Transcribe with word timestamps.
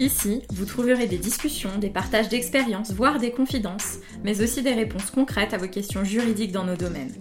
Ici, 0.00 0.42
vous 0.50 0.64
trouverez 0.64 1.06
des 1.06 1.18
discussions, 1.18 1.78
des 1.78 1.88
partages 1.88 2.28
d'expériences, 2.28 2.92
voire 2.92 3.20
des 3.20 3.30
confidences, 3.30 3.98
mais 4.24 4.42
aussi 4.42 4.60
des 4.60 4.72
réponses 4.72 5.12
concrètes 5.12 5.54
à 5.54 5.56
vos 5.56 5.68
questions 5.68 6.02
juridiques 6.02 6.50
dans 6.50 6.64
nos 6.64 6.74
domaines. 6.74 7.14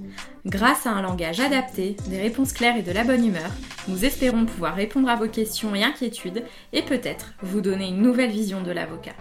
Grâce 0.47 0.87
à 0.87 0.91
un 0.91 1.03
langage 1.03 1.39
adapté, 1.39 1.95
des 2.09 2.19
réponses 2.19 2.51
claires 2.51 2.75
et 2.75 2.81
de 2.81 2.91
la 2.91 3.03
bonne 3.03 3.25
humeur, 3.25 3.51
nous 3.87 4.05
espérons 4.05 4.45
pouvoir 4.45 4.75
répondre 4.75 5.07
à 5.07 5.15
vos 5.15 5.27
questions 5.27 5.75
et 5.75 5.83
inquiétudes 5.83 6.45
et 6.71 6.81
peut-être 6.81 7.35
vous 7.43 7.61
donner 7.61 7.89
une 7.89 8.01
nouvelle 8.01 8.31
vision 8.31 8.63
de 8.63 8.71
l'avocat. 8.71 9.13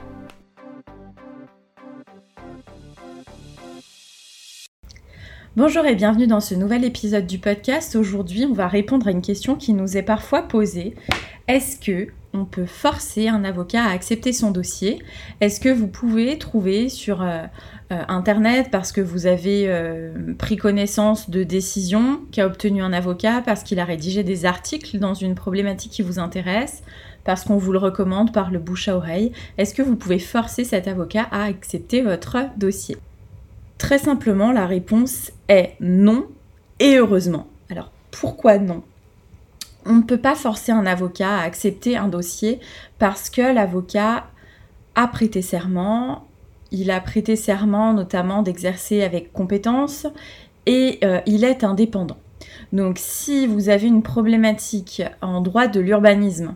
Bonjour 5.55 5.85
et 5.85 5.95
bienvenue 5.95 6.27
dans 6.27 6.41
ce 6.41 6.55
nouvel 6.55 6.83
épisode 6.83 7.27
du 7.27 7.39
podcast. 7.39 7.95
Aujourd'hui, 7.95 8.47
on 8.47 8.55
va 8.55 8.69
répondre 8.69 9.07
à 9.07 9.11
une 9.11 9.21
question 9.21 9.55
qui 9.55 9.75
nous 9.75 9.99
est 9.99 10.03
parfois 10.03 10.41
posée. 10.41 10.95
Est-ce 11.53 11.77
que 11.77 12.11
on 12.33 12.47
peut 12.47 12.65
forcer 12.65 13.29
un 13.29 13.45
avocat 13.45 13.85
à 13.85 13.91
accepter 13.91 14.33
son 14.33 14.53
dossier? 14.53 15.03
Est-ce 15.43 15.61
que 15.61 15.69
vous 15.69 15.87
pouvez 15.87 16.39
trouver 16.39 16.89
sur 16.89 17.21
euh, 17.21 17.43
euh, 17.93 18.03
internet 18.09 18.69
parce 18.73 18.91
que 18.91 19.03
vous 19.03 19.27
avez 19.27 19.65
euh, 19.67 20.33
pris 20.39 20.57
connaissance 20.57 21.29
de 21.29 21.43
décisions 21.43 22.21
qu'a 22.33 22.47
obtenu 22.47 22.83
un 22.83 22.95
avocat 22.95 23.43
parce 23.45 23.65
qu'il 23.65 23.81
a 23.81 23.85
rédigé 23.85 24.25
des 24.25 24.47
articles 24.47 24.99
dans 24.99 25.13
une 25.13 25.35
problématique 25.35 25.93
qui 25.93 26.01
vous 26.01 26.19
intéresse 26.19 26.83
parce 27.25 27.45
qu'on 27.45 27.59
vous 27.59 27.73
le 27.73 27.79
recommande 27.79 28.33
par 28.33 28.51
le 28.51 28.59
bouche 28.59 28.89
à 28.89 28.97
oreille, 28.97 29.33
est-ce 29.59 29.75
que 29.75 29.83
vous 29.83 29.97
pouvez 29.97 30.19
forcer 30.19 30.65
cet 30.65 30.89
avocat 30.89 31.29
à 31.31 31.45
accepter 31.45 32.01
votre 32.01 32.39
dossier? 32.57 32.97
Très 33.77 33.99
simplement, 33.99 34.53
la 34.53 34.67
réponse 34.67 35.33
est 35.49 35.75
non 35.81 36.29
et 36.81 36.97
heureusement. 36.97 37.47
Alors 37.69 37.93
pourquoi 38.11 38.57
non? 38.57 38.83
On 39.85 39.95
ne 39.95 40.03
peut 40.03 40.19
pas 40.19 40.35
forcer 40.35 40.73
un 40.73 40.87
avocat 40.87 41.39
à 41.39 41.43
accepter 41.43 41.97
un 41.97 42.09
dossier 42.09 42.61
parce 42.99 43.31
que 43.31 43.43
l'avocat 43.43 44.27
a 44.95 45.09
prêté 45.09 45.43
serment, 45.43 46.27
il 46.71 46.91
a 46.91 47.01
prêté 47.01 47.37
serment 47.37 47.93
notamment 47.93 48.43
d'exercer 48.43 49.03
avec 49.03 49.33
compétence 49.33 50.07
et 50.67 50.99
euh, 51.05 51.21
il 51.27 51.45
est 51.45 51.65
indépendant. 51.65 52.19
Donc 52.73 52.97
si 52.99 53.47
vous 53.47 53.69
avez 53.69 53.87
une 53.87 54.03
problématique 54.03 55.03
en 55.21 55.41
droit 55.41 55.67
de 55.67 55.81
l'urbanisme 55.81 56.55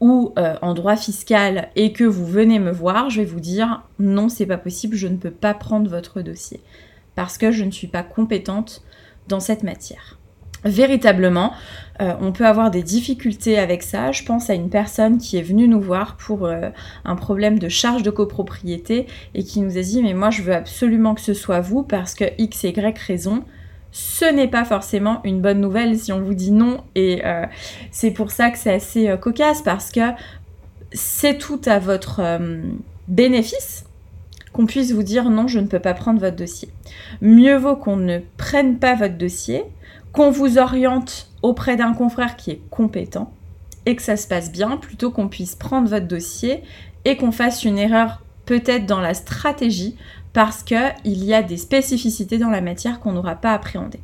ou 0.00 0.32
euh, 0.38 0.56
en 0.62 0.74
droit 0.74 0.96
fiscal 0.96 1.70
et 1.76 1.92
que 1.92 2.04
vous 2.04 2.26
venez 2.26 2.58
me 2.58 2.72
voir, 2.72 3.10
je 3.10 3.20
vais 3.20 3.26
vous 3.26 3.40
dire 3.40 3.82
non, 3.98 4.28
c'est 4.28 4.46
pas 4.46 4.58
possible, 4.58 4.96
je 4.96 5.08
ne 5.08 5.16
peux 5.16 5.30
pas 5.30 5.54
prendre 5.54 5.88
votre 5.90 6.22
dossier 6.22 6.60
parce 7.14 7.38
que 7.38 7.50
je 7.50 7.64
ne 7.64 7.70
suis 7.70 7.86
pas 7.86 8.02
compétente 8.02 8.82
dans 9.28 9.40
cette 9.40 9.62
matière. 9.62 10.18
Véritablement, 10.64 11.52
euh, 12.00 12.14
on 12.20 12.30
peut 12.32 12.46
avoir 12.46 12.70
des 12.70 12.82
difficultés 12.82 13.58
avec 13.58 13.82
ça. 13.82 14.12
Je 14.12 14.22
pense 14.22 14.48
à 14.48 14.54
une 14.54 14.70
personne 14.70 15.18
qui 15.18 15.36
est 15.36 15.42
venue 15.42 15.66
nous 15.66 15.80
voir 15.80 16.16
pour 16.16 16.46
euh, 16.46 16.70
un 17.04 17.16
problème 17.16 17.58
de 17.58 17.68
charge 17.68 18.02
de 18.02 18.10
copropriété 18.10 19.06
et 19.34 19.42
qui 19.42 19.60
nous 19.60 19.76
a 19.76 19.80
dit 19.80 20.02
mais 20.02 20.14
moi 20.14 20.30
je 20.30 20.42
veux 20.42 20.54
absolument 20.54 21.14
que 21.14 21.20
ce 21.20 21.34
soit 21.34 21.60
vous 21.60 21.82
parce 21.82 22.14
que 22.14 22.24
X 22.38 22.64
et 22.64 22.68
Y 22.68 22.98
raison 22.98 23.44
ce 23.90 24.24
n'est 24.24 24.48
pas 24.48 24.64
forcément 24.64 25.20
une 25.24 25.42
bonne 25.42 25.60
nouvelle 25.60 25.98
si 25.98 26.12
on 26.12 26.22
vous 26.22 26.34
dit 26.34 26.52
non. 26.52 26.84
Et 26.94 27.22
euh, 27.24 27.44
c'est 27.90 28.12
pour 28.12 28.30
ça 28.30 28.50
que 28.50 28.56
c'est 28.56 28.72
assez 28.72 29.14
cocasse 29.20 29.62
parce 29.62 29.90
que 29.90 30.00
c'est 30.92 31.38
tout 31.38 31.60
à 31.66 31.78
votre 31.78 32.22
bénéfice 33.08 33.84
qu'on 34.52 34.66
puisse 34.66 34.92
vous 34.92 35.02
dire 35.02 35.30
non, 35.30 35.48
je 35.48 35.58
ne 35.58 35.66
peux 35.66 35.78
pas 35.78 35.94
prendre 35.94 36.20
votre 36.20 36.36
dossier. 36.36 36.68
Mieux 37.20 37.56
vaut 37.56 37.76
qu'on 37.76 37.96
ne 37.96 38.18
prenne 38.36 38.78
pas 38.78 38.94
votre 38.94 39.16
dossier, 39.16 39.64
qu'on 40.12 40.30
vous 40.30 40.58
oriente 40.58 41.30
auprès 41.42 41.76
d'un 41.76 41.94
confrère 41.94 42.36
qui 42.36 42.50
est 42.50 42.62
compétent 42.70 43.32
et 43.86 43.96
que 43.96 44.02
ça 44.02 44.16
se 44.16 44.28
passe 44.28 44.52
bien, 44.52 44.76
plutôt 44.76 45.10
qu'on 45.10 45.28
puisse 45.28 45.56
prendre 45.56 45.88
votre 45.88 46.06
dossier 46.06 46.62
et 47.04 47.16
qu'on 47.16 47.32
fasse 47.32 47.64
une 47.64 47.78
erreur 47.78 48.22
peut-être 48.46 48.86
dans 48.86 49.00
la 49.00 49.14
stratégie 49.14 49.96
parce 50.32 50.62
qu'il 50.62 50.84
y 51.04 51.34
a 51.34 51.42
des 51.42 51.56
spécificités 51.56 52.38
dans 52.38 52.50
la 52.50 52.60
matière 52.60 53.00
qu'on 53.00 53.12
n'aura 53.12 53.34
pas 53.34 53.52
appréhendées. 53.52 54.00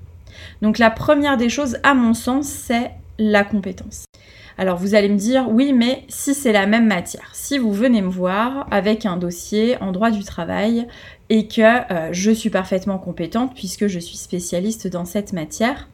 Donc 0.63 0.79
la 0.79 0.91
première 0.91 1.37
des 1.37 1.49
choses, 1.49 1.79
à 1.83 1.95
mon 1.95 2.15
sens, 2.15 2.47
c'est 2.47 2.91
la 3.19 3.45
compétence. 3.45 4.05
Alors 4.57 4.77
vous 4.77 4.95
allez 4.95 5.09
me 5.09 5.17
dire, 5.17 5.49
oui, 5.49 5.73
mais 5.73 6.05
si 6.09 6.35
c'est 6.35 6.53
la 6.53 6.67
même 6.67 6.87
matière, 6.87 7.31
si 7.33 7.59
vous 7.59 7.73
venez 7.73 8.03
me 8.03 8.09
voir 8.09 8.67
avec 8.73 9.07
un 9.07 9.17
dossier 9.17 9.81
en 9.81 9.93
droit 9.93 10.11
du 10.11 10.25
travail 10.25 10.89
et 11.31 11.47
que 11.47 11.93
euh, 11.93 12.09
je 12.13 12.33
suis 12.33 12.51
parfaitement 12.51 12.99
compétente 12.99 13.55
puisque 13.55 13.87
je 13.87 14.01
suis 14.01 14.17
spécialiste 14.17 14.89
dans 14.89 15.05
cette 15.05 15.33
matière, 15.33 15.89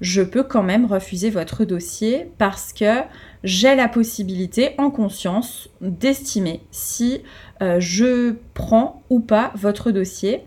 je 0.00 0.22
peux 0.22 0.42
quand 0.42 0.62
même 0.62 0.86
refuser 0.86 1.30
votre 1.30 1.64
dossier 1.64 2.30
parce 2.38 2.72
que 2.72 3.02
j'ai 3.44 3.74
la 3.74 3.88
possibilité 3.88 4.70
en 4.78 4.90
conscience 4.90 5.68
d'estimer 5.80 6.62
si 6.70 7.22
euh, 7.62 7.78
je 7.80 8.34
prends 8.54 9.02
ou 9.10 9.20
pas 9.20 9.52
votre 9.54 9.90
dossier. 9.90 10.42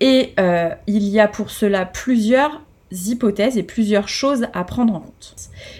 Et 0.00 0.32
euh, 0.40 0.70
il 0.86 1.04
y 1.08 1.20
a 1.20 1.28
pour 1.28 1.50
cela 1.50 1.84
plusieurs 1.84 2.62
hypothèses 2.90 3.58
et 3.58 3.62
plusieurs 3.62 4.08
choses 4.08 4.46
à 4.54 4.64
prendre 4.64 4.94
en 4.94 5.00
compte. 5.00 5.34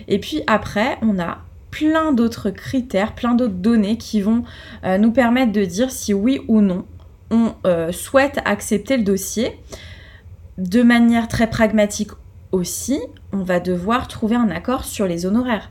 Et 0.09 0.19
puis 0.19 0.43
après, 0.47 0.98
on 1.00 1.19
a 1.19 1.38
plein 1.71 2.12
d'autres 2.12 2.50
critères, 2.50 3.15
plein 3.15 3.34
d'autres 3.34 3.54
données 3.54 3.97
qui 3.97 4.21
vont 4.21 4.44
euh, 4.84 4.98
nous 4.98 5.12
permettre 5.12 5.53
de 5.53 5.65
dire 5.65 5.91
si 5.91 6.12
oui 6.12 6.41
ou 6.48 6.60
non 6.60 6.84
on 7.28 7.56
souhaite 7.91 8.38
accepter 8.44 8.97
le 8.97 9.03
dossier. 9.03 9.59
De 10.59 10.84
manière 10.84 11.27
très 11.27 11.50
pragmatique 11.50 12.12
aussi, 12.53 13.01
on 13.33 13.43
va 13.43 13.61
devoir 13.61 14.09
trouver 14.09 14.37
un 14.37 14.51
accord 14.51 14.84
sur 14.84 15.07
les 15.07 15.27
honoraires. 15.27 15.71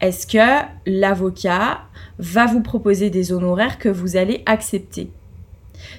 Est-ce 0.00 0.26
que 0.26 0.64
l'avocat 0.86 1.82
va 2.18 2.46
vous 2.46 2.60
proposer 2.60 3.10
des 3.10 3.32
honoraires 3.32 3.78
que 3.78 3.88
vous 3.88 4.16
allez 4.16 4.42
accepter? 4.46 5.10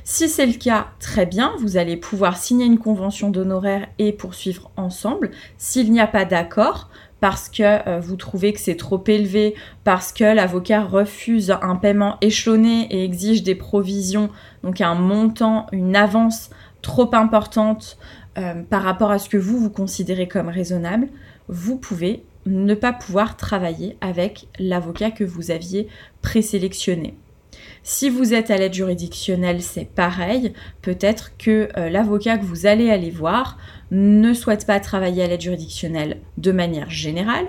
Si 0.03 0.29
c'est 0.29 0.45
le 0.45 0.53
cas, 0.53 0.87
très 0.99 1.25
bien, 1.25 1.53
vous 1.59 1.77
allez 1.77 1.97
pouvoir 1.97 2.37
signer 2.37 2.65
une 2.65 2.79
convention 2.79 3.29
d'honoraires 3.29 3.87
et 3.99 4.11
poursuivre 4.11 4.71
ensemble. 4.77 5.31
S'il 5.57 5.91
n'y 5.91 5.99
a 5.99 6.07
pas 6.07 6.25
d'accord, 6.25 6.89
parce 7.19 7.49
que 7.49 7.63
euh, 7.63 7.99
vous 7.99 8.15
trouvez 8.15 8.53
que 8.53 8.59
c'est 8.59 8.75
trop 8.75 9.03
élevé, 9.07 9.55
parce 9.83 10.11
que 10.11 10.23
l'avocat 10.23 10.83
refuse 10.83 11.55
un 11.61 11.75
paiement 11.75 12.17
échelonné 12.21 12.87
et 12.91 13.03
exige 13.03 13.43
des 13.43 13.55
provisions, 13.55 14.29
donc 14.63 14.81
un 14.81 14.95
montant, 14.95 15.67
une 15.71 15.95
avance 15.95 16.49
trop 16.81 17.09
importante 17.15 17.97
euh, 18.37 18.63
par 18.63 18.83
rapport 18.83 19.11
à 19.11 19.19
ce 19.19 19.29
que 19.29 19.37
vous, 19.37 19.57
vous 19.57 19.69
considérez 19.69 20.27
comme 20.27 20.49
raisonnable, 20.49 21.07
vous 21.47 21.77
pouvez 21.77 22.23
ne 22.45 22.75
pas 22.75 22.93
pouvoir 22.93 23.37
travailler 23.37 23.97
avec 24.01 24.47
l'avocat 24.59 25.11
que 25.11 25.23
vous 25.23 25.51
aviez 25.51 25.87
présélectionné. 26.21 27.15
Si 27.83 28.09
vous 28.09 28.33
êtes 28.33 28.51
à 28.51 28.57
l'aide 28.57 28.73
juridictionnelle, 28.73 29.61
c'est 29.61 29.85
pareil. 29.85 30.53
Peut-être 30.81 31.37
que 31.37 31.69
euh, 31.77 31.89
l'avocat 31.89 32.37
que 32.37 32.45
vous 32.45 32.65
allez 32.65 32.89
aller 32.89 33.11
voir 33.11 33.57
ne 33.91 34.33
souhaite 34.33 34.65
pas 34.65 34.79
travailler 34.79 35.23
à 35.23 35.27
l'aide 35.27 35.41
juridictionnelle 35.41 36.17
de 36.37 36.51
manière 36.51 36.89
générale 36.89 37.45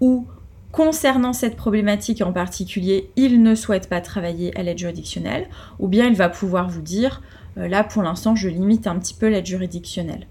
ou 0.00 0.26
concernant 0.72 1.32
cette 1.32 1.56
problématique 1.56 2.22
en 2.22 2.32
particulier, 2.32 3.10
il 3.16 3.42
ne 3.42 3.54
souhaite 3.54 3.88
pas 3.88 4.00
travailler 4.00 4.56
à 4.56 4.62
l'aide 4.62 4.78
juridictionnelle 4.78 5.48
ou 5.78 5.88
bien 5.88 6.06
il 6.06 6.14
va 6.14 6.28
pouvoir 6.28 6.68
vous 6.68 6.82
dire 6.82 7.20
là 7.56 7.84
pour 7.84 8.02
l'instant 8.02 8.34
je 8.34 8.48
limite 8.48 8.86
un 8.86 8.98
petit 8.98 9.14
peu 9.14 9.28
l'aide 9.28 9.46
juridictionnelle. 9.46 10.26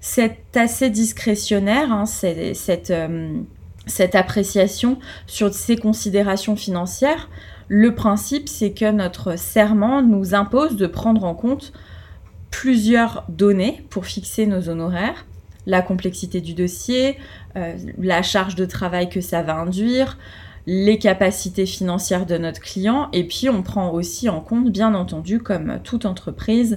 C'est 0.00 0.56
assez 0.56 0.88
discrétionnaire, 0.88 1.92
hein, 1.92 2.06
cette, 2.06 2.90
euh, 2.90 3.40
cette 3.86 4.14
appréciation 4.14 4.98
sur 5.26 5.52
ces 5.52 5.76
considérations 5.76 6.56
financières. 6.56 7.28
Le 7.68 7.94
principe, 7.94 8.48
c'est 8.48 8.72
que 8.72 8.90
notre 8.90 9.38
serment 9.38 10.02
nous 10.02 10.34
impose 10.34 10.76
de 10.76 10.86
prendre 10.86 11.24
en 11.24 11.34
compte 11.34 11.72
plusieurs 12.50 13.24
données 13.28 13.84
pour 13.90 14.06
fixer 14.06 14.46
nos 14.46 14.70
honoraires. 14.70 15.26
La 15.66 15.82
complexité 15.82 16.40
du 16.40 16.54
dossier, 16.54 17.18
euh, 17.56 17.76
la 17.98 18.22
charge 18.22 18.54
de 18.54 18.64
travail 18.64 19.10
que 19.10 19.20
ça 19.20 19.42
va 19.42 19.56
induire, 19.56 20.16
les 20.66 20.98
capacités 20.98 21.66
financières 21.66 22.26
de 22.26 22.38
notre 22.38 22.60
client, 22.60 23.08
et 23.12 23.24
puis 23.24 23.48
on 23.48 23.62
prend 23.62 23.90
aussi 23.90 24.28
en 24.28 24.40
compte, 24.40 24.70
bien 24.70 24.94
entendu, 24.94 25.40
comme 25.40 25.80
toute 25.82 26.06
entreprise, 26.06 26.76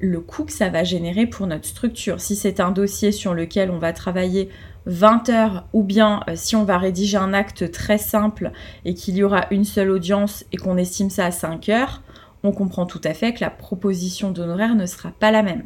le 0.00 0.20
coût 0.20 0.44
que 0.44 0.52
ça 0.52 0.70
va 0.70 0.82
générer 0.82 1.26
pour 1.26 1.46
notre 1.46 1.66
structure. 1.66 2.20
Si 2.20 2.34
c'est 2.34 2.60
un 2.60 2.70
dossier 2.70 3.12
sur 3.12 3.34
lequel 3.34 3.70
on 3.70 3.78
va 3.78 3.92
travailler 3.92 4.48
20 4.86 5.28
heures 5.28 5.66
ou 5.72 5.82
bien 5.82 6.20
euh, 6.28 6.32
si 6.36 6.56
on 6.56 6.64
va 6.64 6.78
rédiger 6.78 7.18
un 7.18 7.34
acte 7.34 7.70
très 7.70 7.98
simple 7.98 8.50
et 8.84 8.94
qu'il 8.94 9.16
y 9.16 9.22
aura 9.22 9.46
une 9.50 9.64
seule 9.64 9.90
audience 9.90 10.44
et 10.52 10.56
qu'on 10.56 10.78
estime 10.78 11.10
ça 11.10 11.26
à 11.26 11.30
5 11.30 11.68
heures, 11.68 12.02
on 12.42 12.52
comprend 12.52 12.86
tout 12.86 13.00
à 13.04 13.12
fait 13.12 13.34
que 13.34 13.40
la 13.40 13.50
proposition 13.50 14.30
d'honoraire 14.30 14.74
ne 14.74 14.86
sera 14.86 15.10
pas 15.10 15.30
la 15.30 15.42
même. 15.42 15.64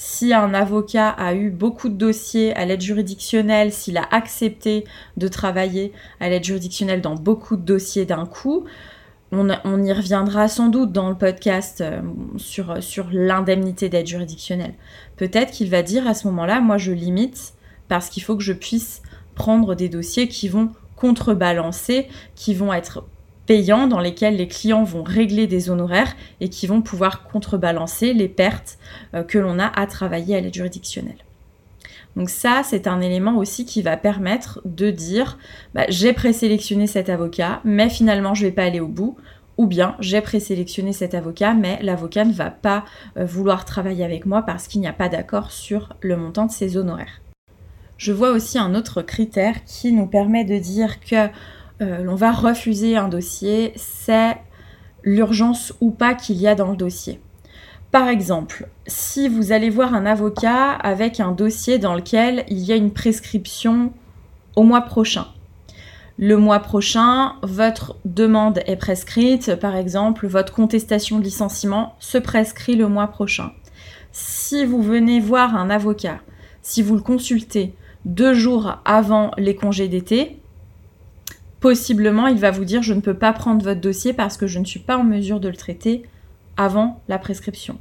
Si 0.00 0.32
un 0.32 0.54
avocat 0.54 1.08
a 1.08 1.34
eu 1.34 1.50
beaucoup 1.50 1.88
de 1.88 1.96
dossiers 1.96 2.54
à 2.54 2.64
l'aide 2.64 2.80
juridictionnelle, 2.80 3.72
s'il 3.72 3.98
a 3.98 4.06
accepté 4.12 4.84
de 5.16 5.26
travailler 5.26 5.92
à 6.20 6.28
l'aide 6.28 6.44
juridictionnelle 6.44 7.00
dans 7.00 7.16
beaucoup 7.16 7.56
de 7.56 7.62
dossiers 7.62 8.04
d'un 8.04 8.24
coup, 8.24 8.64
on, 9.32 9.48
y 9.82 9.92
reviendra 9.92 10.46
sans 10.46 10.68
doute 10.68 10.92
dans 10.92 11.08
le 11.08 11.16
podcast 11.16 11.80
euh, 11.80 12.00
sur, 12.36 12.80
sur 12.80 13.08
l'indemnité 13.10 13.88
d'aide 13.88 14.06
juridictionnelle. 14.06 14.74
Peut-être 15.16 15.50
qu'il 15.50 15.68
va 15.68 15.82
dire 15.82 16.06
à 16.06 16.14
ce 16.14 16.28
moment-là, 16.28 16.60
moi 16.60 16.78
je 16.78 16.92
limite 16.92 17.54
parce 17.88 18.08
qu'il 18.08 18.22
faut 18.22 18.36
que 18.36 18.44
je 18.44 18.52
puisse 18.52 19.02
prendre 19.34 19.74
des 19.74 19.88
dossiers 19.88 20.28
qui 20.28 20.48
vont 20.48 20.70
contrebalancer, 20.94 22.06
qui 22.36 22.54
vont 22.54 22.72
être 22.72 23.04
payants 23.48 23.88
dans 23.88 23.98
lesquels 23.98 24.36
les 24.36 24.46
clients 24.46 24.84
vont 24.84 25.02
régler 25.02 25.46
des 25.46 25.70
honoraires 25.70 26.14
et 26.40 26.50
qui 26.50 26.66
vont 26.66 26.82
pouvoir 26.82 27.24
contrebalancer 27.24 28.12
les 28.12 28.28
pertes 28.28 28.78
euh, 29.14 29.24
que 29.24 29.38
l'on 29.38 29.58
a 29.58 29.66
à 29.66 29.86
travailler 29.86 30.36
à 30.36 30.40
l'aide 30.40 30.54
juridictionnelle. 30.54 31.16
Donc 32.14 32.28
ça, 32.28 32.60
c'est 32.62 32.86
un 32.86 33.00
élément 33.00 33.38
aussi 33.38 33.64
qui 33.64 33.80
va 33.80 33.96
permettre 33.96 34.60
de 34.66 34.90
dire 34.90 35.38
bah, 35.74 35.86
j'ai 35.88 36.12
présélectionné 36.12 36.86
cet 36.86 37.08
avocat, 37.08 37.60
mais 37.64 37.88
finalement 37.88 38.34
je 38.34 38.44
ne 38.44 38.48
vais 38.50 38.54
pas 38.54 38.64
aller 38.64 38.80
au 38.80 38.88
bout. 38.88 39.16
Ou 39.56 39.66
bien 39.66 39.96
j'ai 39.98 40.20
présélectionné 40.20 40.92
cet 40.92 41.14
avocat, 41.14 41.54
mais 41.54 41.80
l'avocat 41.82 42.24
ne 42.24 42.32
va 42.32 42.50
pas 42.50 42.84
euh, 43.16 43.24
vouloir 43.24 43.64
travailler 43.64 44.04
avec 44.04 44.26
moi 44.26 44.42
parce 44.42 44.68
qu'il 44.68 44.80
n'y 44.80 44.86
a 44.86 44.92
pas 44.92 45.08
d'accord 45.08 45.50
sur 45.50 45.96
le 46.00 46.16
montant 46.16 46.46
de 46.46 46.52
ses 46.52 46.76
honoraires. 46.76 47.22
Je 47.96 48.12
vois 48.12 48.30
aussi 48.30 48.58
un 48.58 48.76
autre 48.76 49.02
critère 49.02 49.64
qui 49.64 49.92
nous 49.92 50.06
permet 50.06 50.44
de 50.44 50.56
dire 50.58 51.00
que 51.00 51.28
euh, 51.80 52.02
l'on 52.02 52.14
va 52.14 52.32
refuser 52.32 52.96
un 52.96 53.08
dossier, 53.08 53.72
c'est 53.76 54.36
l'urgence 55.04 55.72
ou 55.80 55.90
pas 55.90 56.14
qu'il 56.14 56.36
y 56.36 56.48
a 56.48 56.54
dans 56.54 56.70
le 56.70 56.76
dossier. 56.76 57.20
Par 57.90 58.08
exemple, 58.08 58.68
si 58.86 59.28
vous 59.28 59.52
allez 59.52 59.70
voir 59.70 59.94
un 59.94 60.04
avocat 60.04 60.72
avec 60.72 61.20
un 61.20 61.32
dossier 61.32 61.78
dans 61.78 61.94
lequel 61.94 62.44
il 62.48 62.58
y 62.58 62.72
a 62.72 62.76
une 62.76 62.92
prescription 62.92 63.92
au 64.56 64.62
mois 64.62 64.82
prochain. 64.82 65.26
Le 66.18 66.36
mois 66.36 66.58
prochain, 66.58 67.34
votre 67.42 67.94
demande 68.04 68.60
est 68.66 68.76
prescrite, 68.76 69.54
par 69.54 69.76
exemple, 69.76 70.26
votre 70.26 70.52
contestation 70.52 71.18
de 71.20 71.24
licenciement 71.24 71.94
se 72.00 72.18
prescrit 72.18 72.74
le 72.74 72.88
mois 72.88 73.06
prochain. 73.06 73.52
Si 74.10 74.64
vous 74.64 74.82
venez 74.82 75.20
voir 75.20 75.54
un 75.54 75.70
avocat, 75.70 76.18
si 76.60 76.82
vous 76.82 76.96
le 76.96 77.02
consultez 77.02 77.74
deux 78.04 78.34
jours 78.34 78.80
avant 78.84 79.30
les 79.38 79.54
congés 79.54 79.86
d'été, 79.86 80.40
possiblement 81.60 82.26
il 82.26 82.38
va 82.38 82.50
vous 82.50 82.64
dire 82.64 82.82
je 82.82 82.94
ne 82.94 83.00
peux 83.00 83.14
pas 83.14 83.32
prendre 83.32 83.62
votre 83.62 83.80
dossier 83.80 84.12
parce 84.12 84.36
que 84.36 84.46
je 84.46 84.58
ne 84.58 84.64
suis 84.64 84.80
pas 84.80 84.96
en 84.96 85.04
mesure 85.04 85.40
de 85.40 85.48
le 85.48 85.56
traiter 85.56 86.02
avant 86.56 87.02
la 87.08 87.18
prescription. 87.18 87.78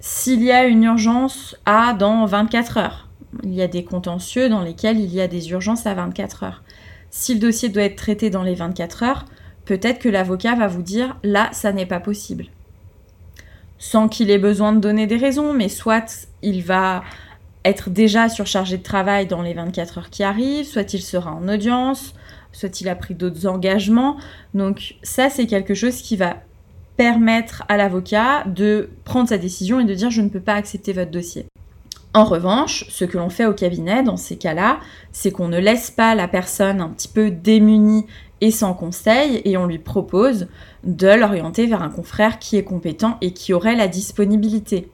S'il 0.00 0.42
y 0.42 0.50
a 0.50 0.64
une 0.64 0.84
urgence 0.84 1.56
à 1.66 1.92
dans 1.92 2.24
24 2.24 2.78
heures, 2.78 3.08
il 3.44 3.54
y 3.54 3.62
a 3.62 3.68
des 3.68 3.84
contentieux 3.84 4.48
dans 4.48 4.62
lesquels 4.62 4.98
il 4.98 5.12
y 5.12 5.20
a 5.20 5.28
des 5.28 5.50
urgences 5.50 5.86
à 5.86 5.94
24 5.94 6.44
heures. 6.44 6.62
Si 7.10 7.34
le 7.34 7.40
dossier 7.40 7.68
doit 7.68 7.82
être 7.82 7.96
traité 7.96 8.30
dans 8.30 8.42
les 8.42 8.54
24 8.54 9.02
heures, 9.02 9.24
peut-être 9.64 9.98
que 9.98 10.08
l'avocat 10.08 10.54
va 10.54 10.68
vous 10.68 10.82
dire 10.82 11.16
là, 11.22 11.48
ça 11.52 11.72
n'est 11.72 11.86
pas 11.86 12.00
possible. 12.00 12.46
Sans 13.78 14.08
qu'il 14.08 14.30
ait 14.30 14.38
besoin 14.38 14.72
de 14.72 14.80
donner 14.80 15.06
des 15.06 15.16
raisons, 15.16 15.52
mais 15.52 15.68
soit 15.68 16.28
il 16.42 16.62
va 16.62 17.02
être 17.64 17.90
déjà 17.90 18.28
surchargé 18.28 18.78
de 18.78 18.82
travail 18.82 19.26
dans 19.26 19.42
les 19.42 19.54
24 19.54 19.98
heures 19.98 20.10
qui 20.10 20.22
arrivent, 20.22 20.66
soit 20.66 20.92
il 20.94 21.02
sera 21.02 21.32
en 21.32 21.48
audience, 21.48 22.14
soit 22.52 22.80
il 22.80 22.88
a 22.88 22.94
pris 22.94 23.14
d'autres 23.14 23.46
engagements. 23.46 24.16
Donc 24.54 24.94
ça, 25.02 25.30
c'est 25.30 25.46
quelque 25.46 25.74
chose 25.74 25.96
qui 25.96 26.16
va 26.16 26.36
permettre 26.96 27.62
à 27.68 27.76
l'avocat 27.76 28.44
de 28.44 28.90
prendre 29.04 29.28
sa 29.28 29.38
décision 29.38 29.80
et 29.80 29.84
de 29.84 29.94
dire 29.94 30.10
je 30.10 30.22
ne 30.22 30.28
peux 30.28 30.40
pas 30.40 30.54
accepter 30.54 30.92
votre 30.92 31.10
dossier. 31.10 31.46
En 32.12 32.24
revanche, 32.24 32.86
ce 32.88 33.04
que 33.04 33.16
l'on 33.16 33.30
fait 33.30 33.46
au 33.46 33.54
cabinet 33.54 34.02
dans 34.02 34.16
ces 34.16 34.36
cas-là, 34.36 34.80
c'est 35.12 35.30
qu'on 35.30 35.48
ne 35.48 35.58
laisse 35.58 35.92
pas 35.92 36.16
la 36.16 36.26
personne 36.26 36.80
un 36.80 36.88
petit 36.88 37.06
peu 37.06 37.30
démunie 37.30 38.06
et 38.40 38.50
sans 38.50 38.74
conseil 38.74 39.42
et 39.44 39.56
on 39.56 39.66
lui 39.66 39.78
propose 39.78 40.48
de 40.82 41.08
l'orienter 41.08 41.66
vers 41.66 41.82
un 41.82 41.90
confrère 41.90 42.38
qui 42.38 42.56
est 42.56 42.64
compétent 42.64 43.16
et 43.20 43.32
qui 43.32 43.52
aurait 43.52 43.76
la 43.76 43.86
disponibilité. 43.86 44.90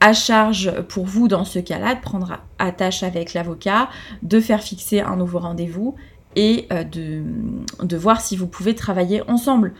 À 0.00 0.12
charge 0.12 0.72
pour 0.88 1.06
vous 1.06 1.26
dans 1.26 1.44
ce 1.44 1.58
cas-là 1.58 1.94
de 1.94 2.00
prendre 2.00 2.38
attache 2.58 3.02
avec 3.02 3.34
l'avocat, 3.34 3.88
de 4.22 4.40
faire 4.40 4.62
fixer 4.62 5.00
un 5.00 5.16
nouveau 5.16 5.38
rendez-vous 5.38 5.94
et 6.36 6.66
euh, 6.70 6.84
de, 6.84 7.22
de, 7.82 7.96
voir 7.96 8.20
si 8.20 8.36
vous 8.36 8.46
pouvez 8.46 8.74
travailler 8.74 9.22
ensemble. 9.28 9.72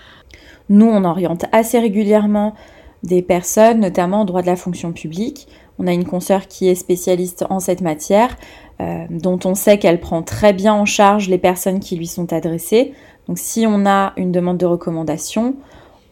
Nous, 0.68 0.86
on 0.86 1.04
oriente 1.04 1.44
assez 1.52 1.78
régulièrement 1.78 2.54
des 3.02 3.22
personnes, 3.22 3.80
notamment 3.80 4.22
en 4.22 4.24
droit 4.24 4.42
de 4.42 4.46
la 4.46 4.56
fonction 4.56 4.92
publique. 4.92 5.46
On 5.78 5.86
a 5.86 5.92
une 5.92 6.04
consoeur 6.04 6.48
qui 6.48 6.68
est 6.68 6.74
spécialiste 6.74 7.44
en 7.50 7.60
cette 7.60 7.82
matière, 7.82 8.36
euh, 8.80 9.04
dont 9.10 9.38
on 9.44 9.54
sait 9.54 9.78
qu'elle 9.78 10.00
prend 10.00 10.22
très 10.22 10.52
bien 10.52 10.74
en 10.74 10.86
charge 10.86 11.28
les 11.28 11.38
personnes 11.38 11.80
qui 11.80 11.96
lui 11.96 12.06
sont 12.06 12.32
adressées. 12.32 12.94
Donc 13.28 13.38
si 13.38 13.66
on 13.68 13.86
a 13.86 14.12
une 14.16 14.32
demande 14.32 14.58
de 14.58 14.66
recommandation, 14.66 15.56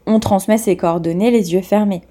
on 0.06 0.20
transmet 0.20 0.58
ses 0.58 0.76
coordonnées 0.76 1.30
les 1.30 1.54
yeux 1.54 1.62
fermés. 1.62 2.02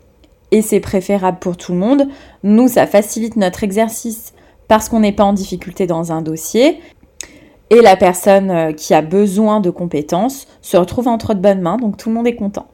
Et 0.53 0.61
c'est 0.61 0.79
préférable 0.79 1.39
pour 1.39 1.57
tout 1.57 1.71
le 1.71 1.79
monde. 1.79 2.07
Nous, 2.43 2.67
ça 2.67 2.85
facilite 2.85 3.37
notre 3.37 3.63
exercice 3.63 4.33
parce 4.67 4.87
qu'on 4.87 4.99
n'est 4.99 5.11
pas 5.11 5.23
en 5.23 5.33
difficulté 5.33 5.87
dans 5.87 6.11
un 6.11 6.21
dossier 6.21 6.79
et 7.71 7.81
la 7.81 7.95
personne 7.95 8.51
euh, 8.51 8.71
qui 8.71 8.93
a 8.93 9.01
besoin 9.01 9.59
de 9.59 9.71
compétences 9.71 10.45
se 10.61 10.77
retrouve 10.77 11.07
entre 11.07 11.33
de 11.33 11.39
bonnes 11.39 11.61
mains, 11.61 11.77
donc 11.77 11.97
tout 11.97 12.09
le 12.09 12.15
monde 12.15 12.27
est 12.27 12.35
content. 12.35 12.67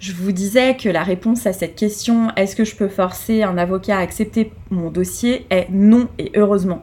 Je 0.00 0.12
vous 0.12 0.32
disais 0.32 0.76
que 0.76 0.90
la 0.90 1.02
réponse 1.02 1.46
à 1.46 1.54
cette 1.54 1.76
question, 1.76 2.28
est-ce 2.36 2.54
que 2.54 2.64
je 2.64 2.76
peux 2.76 2.88
forcer 2.88 3.42
un 3.42 3.56
avocat 3.56 3.96
à 3.96 4.00
accepter 4.00 4.52
mon 4.70 4.90
dossier, 4.90 5.46
est 5.48 5.68
non 5.70 6.08
et 6.18 6.30
heureusement. 6.36 6.82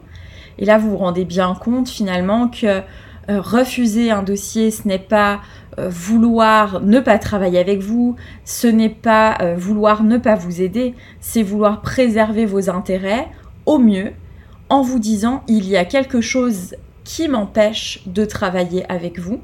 Et 0.58 0.64
là, 0.64 0.76
vous 0.76 0.90
vous 0.90 0.96
rendez 0.96 1.24
bien 1.24 1.54
compte 1.54 1.88
finalement 1.88 2.48
que 2.48 2.82
euh, 3.28 3.40
refuser 3.40 4.10
un 4.10 4.22
dossier, 4.22 4.70
ce 4.70 4.86
n'est 4.86 4.98
pas 4.98 5.40
euh, 5.78 5.88
vouloir 5.88 6.80
ne 6.80 7.00
pas 7.00 7.18
travailler 7.18 7.58
avec 7.58 7.80
vous, 7.80 8.16
ce 8.44 8.66
n'est 8.66 8.88
pas 8.88 9.54
vouloir 9.56 10.02
ne 10.02 10.18
pas 10.18 10.34
vous 10.34 10.60
aider, 10.62 10.94
c'est 11.20 11.42
vouloir 11.42 11.82
préserver 11.82 12.46
vos 12.46 12.70
intérêts 12.70 13.28
au 13.66 13.78
mieux 13.78 14.12
en 14.68 14.82
vous 14.82 14.98
disant 14.98 15.42
il 15.48 15.68
y 15.68 15.76
a 15.76 15.84
quelque 15.84 16.20
chose 16.20 16.74
qui 17.04 17.28
m'empêche 17.28 18.02
de 18.06 18.24
travailler 18.24 18.84
avec 18.90 19.18
vous 19.18 19.40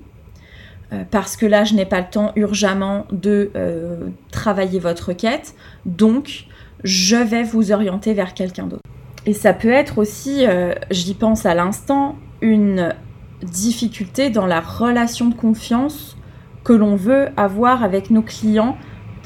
euh, 0.92 1.04
parce 1.10 1.36
que 1.36 1.46
là, 1.46 1.64
je 1.64 1.74
n'ai 1.74 1.86
pas 1.86 2.00
le 2.00 2.06
temps 2.10 2.32
urgemment 2.36 3.06
de 3.10 3.50
euh, 3.56 4.08
travailler 4.30 4.78
votre 4.78 5.08
requête. 5.08 5.54
Donc, 5.86 6.46
je 6.84 7.16
vais 7.16 7.42
vous 7.42 7.72
orienter 7.72 8.14
vers 8.14 8.34
quelqu'un 8.34 8.66
d'autre. 8.66 8.82
Et 9.24 9.32
ça 9.32 9.52
peut 9.52 9.70
être 9.70 9.98
aussi, 9.98 10.46
euh, 10.46 10.74
j'y 10.90 11.14
pense 11.14 11.46
à 11.46 11.54
l'instant, 11.54 12.16
une 12.40 12.94
difficulté 13.42 14.30
dans 14.30 14.46
la 14.46 14.60
relation 14.60 15.28
de 15.28 15.34
confiance 15.34 16.16
que 16.64 16.72
l'on 16.72 16.96
veut 16.96 17.28
avoir 17.36 17.82
avec 17.82 18.10
nos 18.10 18.22
clients 18.22 18.76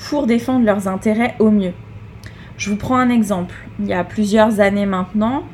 pour 0.09 0.27
défendre 0.27 0.65
leurs 0.65 0.89
intérêts 0.89 1.35
au 1.39 1.51
mieux. 1.51 1.73
Je 2.57 2.71
vous 2.71 2.77
prends 2.77 2.97
un 2.97 3.11
exemple. 3.11 3.55
Il 3.81 3.87
y 3.87 3.93
a 3.93 4.05
plusieurs 4.05 4.61
années 4.61 4.87
maintenant, 4.87 5.45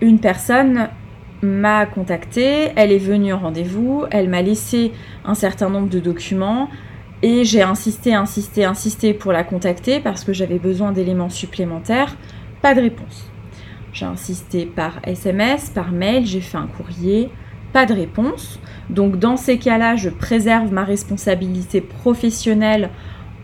une 0.00 0.18
personne 0.18 0.88
m'a 1.42 1.86
contactée, 1.86 2.72
elle 2.74 2.90
est 2.90 2.98
venue 2.98 3.32
au 3.32 3.38
rendez-vous, 3.38 4.04
elle 4.10 4.28
m'a 4.28 4.42
laissé 4.42 4.92
un 5.24 5.34
certain 5.34 5.70
nombre 5.70 5.88
de 5.88 6.00
documents 6.00 6.68
et 7.22 7.44
j'ai 7.44 7.62
insisté, 7.62 8.14
insisté, 8.14 8.64
insisté 8.64 9.14
pour 9.14 9.32
la 9.32 9.44
contacter 9.44 10.00
parce 10.00 10.24
que 10.24 10.32
j'avais 10.32 10.58
besoin 10.58 10.92
d'éléments 10.92 11.30
supplémentaires. 11.30 12.16
Pas 12.60 12.74
de 12.74 12.80
réponse. 12.80 13.30
J'ai 13.92 14.06
insisté 14.06 14.66
par 14.66 15.00
SMS, 15.04 15.70
par 15.70 15.92
mail, 15.92 16.26
j'ai 16.26 16.40
fait 16.40 16.58
un 16.58 16.66
courrier, 16.66 17.30
pas 17.72 17.86
de 17.86 17.94
réponse. 17.94 18.58
Donc 18.90 19.18
dans 19.18 19.36
ces 19.36 19.58
cas-là, 19.58 19.96
je 19.96 20.08
préserve 20.08 20.72
ma 20.72 20.84
responsabilité 20.84 21.80
professionnelle 21.80 22.90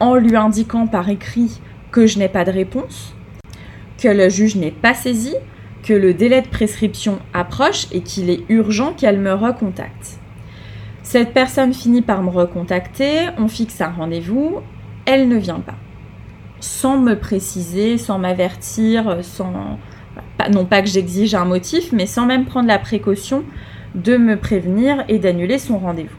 en 0.00 0.14
lui 0.14 0.37
indiquant 0.37 0.87
par 0.87 1.09
écrit 1.09 1.61
que 1.90 2.07
je 2.07 2.19
n'ai 2.19 2.28
pas 2.28 2.45
de 2.45 2.50
réponse, 2.50 3.14
que 3.99 4.09
le 4.09 4.28
juge 4.28 4.57
n'est 4.57 4.71
pas 4.71 4.95
saisi, 4.95 5.35
que 5.83 5.93
le 5.93 6.14
délai 6.14 6.40
de 6.40 6.49
prescription 6.49 7.19
approche 7.33 7.87
et 7.93 8.00
qu'il 8.00 8.31
est 8.31 8.45
urgent 8.49 8.95
qu'elle 8.95 9.21
me 9.21 9.33
recontacte. 9.33 10.19
Cette 11.02 11.35
personne 11.35 11.75
finit 11.75 12.00
par 12.02 12.23
me 12.23 12.31
recontacter, 12.31 13.28
on 13.38 13.49
fixe 13.49 13.81
un 13.83 13.90
rendez-vous, 13.90 14.61
elle 15.04 15.28
ne 15.28 15.37
vient 15.37 15.61
pas. 15.61 15.76
Sans 16.61 16.97
me 16.97 17.14
préciser, 17.14 17.99
sans 17.99 18.19
m'avertir, 18.19 19.19
sans 19.23 19.78
non 20.50 20.64
pas 20.64 20.83
que 20.83 20.88
j'exige 20.88 21.35
un 21.35 21.45
motif, 21.45 21.93
mais 21.93 22.07
sans 22.07 22.26
même 22.26 22.47
prendre 22.47 22.69
la 22.69 22.78
précaution 22.78 23.45
de 23.95 24.17
me 24.17 24.37
prévenir 24.37 25.05
et 25.09 25.19
d'annuler 25.19 25.59
son 25.59 25.79
rendez-vous. 25.79 26.17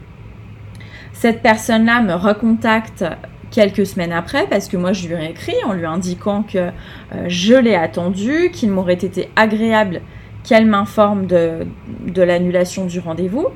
Cette 1.12 1.42
personne-là 1.42 2.02
me 2.02 2.14
recontacte 2.14 3.04
quelques 3.50 3.86
semaines 3.86 4.12
après, 4.12 4.46
parce 4.48 4.68
que 4.68 4.76
moi 4.76 4.92
je 4.92 5.08
lui 5.08 5.14
ai 5.14 5.30
écrit 5.30 5.56
en 5.64 5.72
lui 5.72 5.86
indiquant 5.86 6.42
que 6.42 6.58
euh, 6.58 6.70
je 7.28 7.54
l'ai 7.54 7.74
attendu, 7.74 8.50
qu'il 8.52 8.70
m'aurait 8.70 8.94
été 8.94 9.30
agréable 9.36 10.02
qu'elle 10.44 10.66
m'informe 10.66 11.26
de, 11.26 11.66
l'annulation 12.16 12.86
du 12.86 13.00
rendez-vous. 13.00 13.46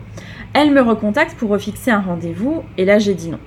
Elle 0.55 0.73
me 0.73 0.81
recontacte 0.81 1.37
pour 1.37 1.51
refixer 1.51 1.91
un 1.91 2.01
rendez-vous 2.01 2.63
et 2.79 2.85
là 2.85 2.99
j'ai 2.99 3.15
dit 3.15 3.31
non. 3.31 3.39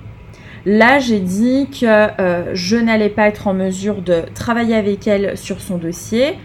Là, 0.66 0.98
j'ai 0.98 1.20
dit 1.20 1.68
que 1.68 1.84
euh, 1.84 2.54
je 2.54 2.76
n'allais 2.76 3.10
pas 3.10 3.28
être 3.28 3.48
en 3.48 3.52
mesure 3.52 4.00
de 4.00 4.22
travailler 4.34 4.74
avec 4.74 5.06
elle 5.06 5.36
sur 5.36 5.60
son 5.60 5.76
dossier, 5.76 6.38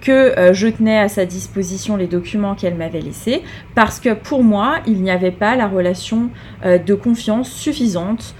que 0.00 0.38
euh, 0.38 0.52
je 0.52 0.68
tenais 0.68 0.98
à 0.98 1.08
sa 1.08 1.26
disposition 1.26 1.96
les 1.96 2.06
documents 2.06 2.54
qu'elle 2.54 2.74
m'avait 2.74 3.00
laissés, 3.00 3.42
parce 3.74 4.00
que 4.00 4.14
pour 4.14 4.42
moi, 4.42 4.76
il 4.86 5.02
n'y 5.02 5.10
avait 5.10 5.30
pas 5.30 5.56
la 5.56 5.68
relation 5.68 6.30
euh, 6.64 6.78
de 6.78 6.94
confiance 6.94 7.50
suffisante 7.50 8.34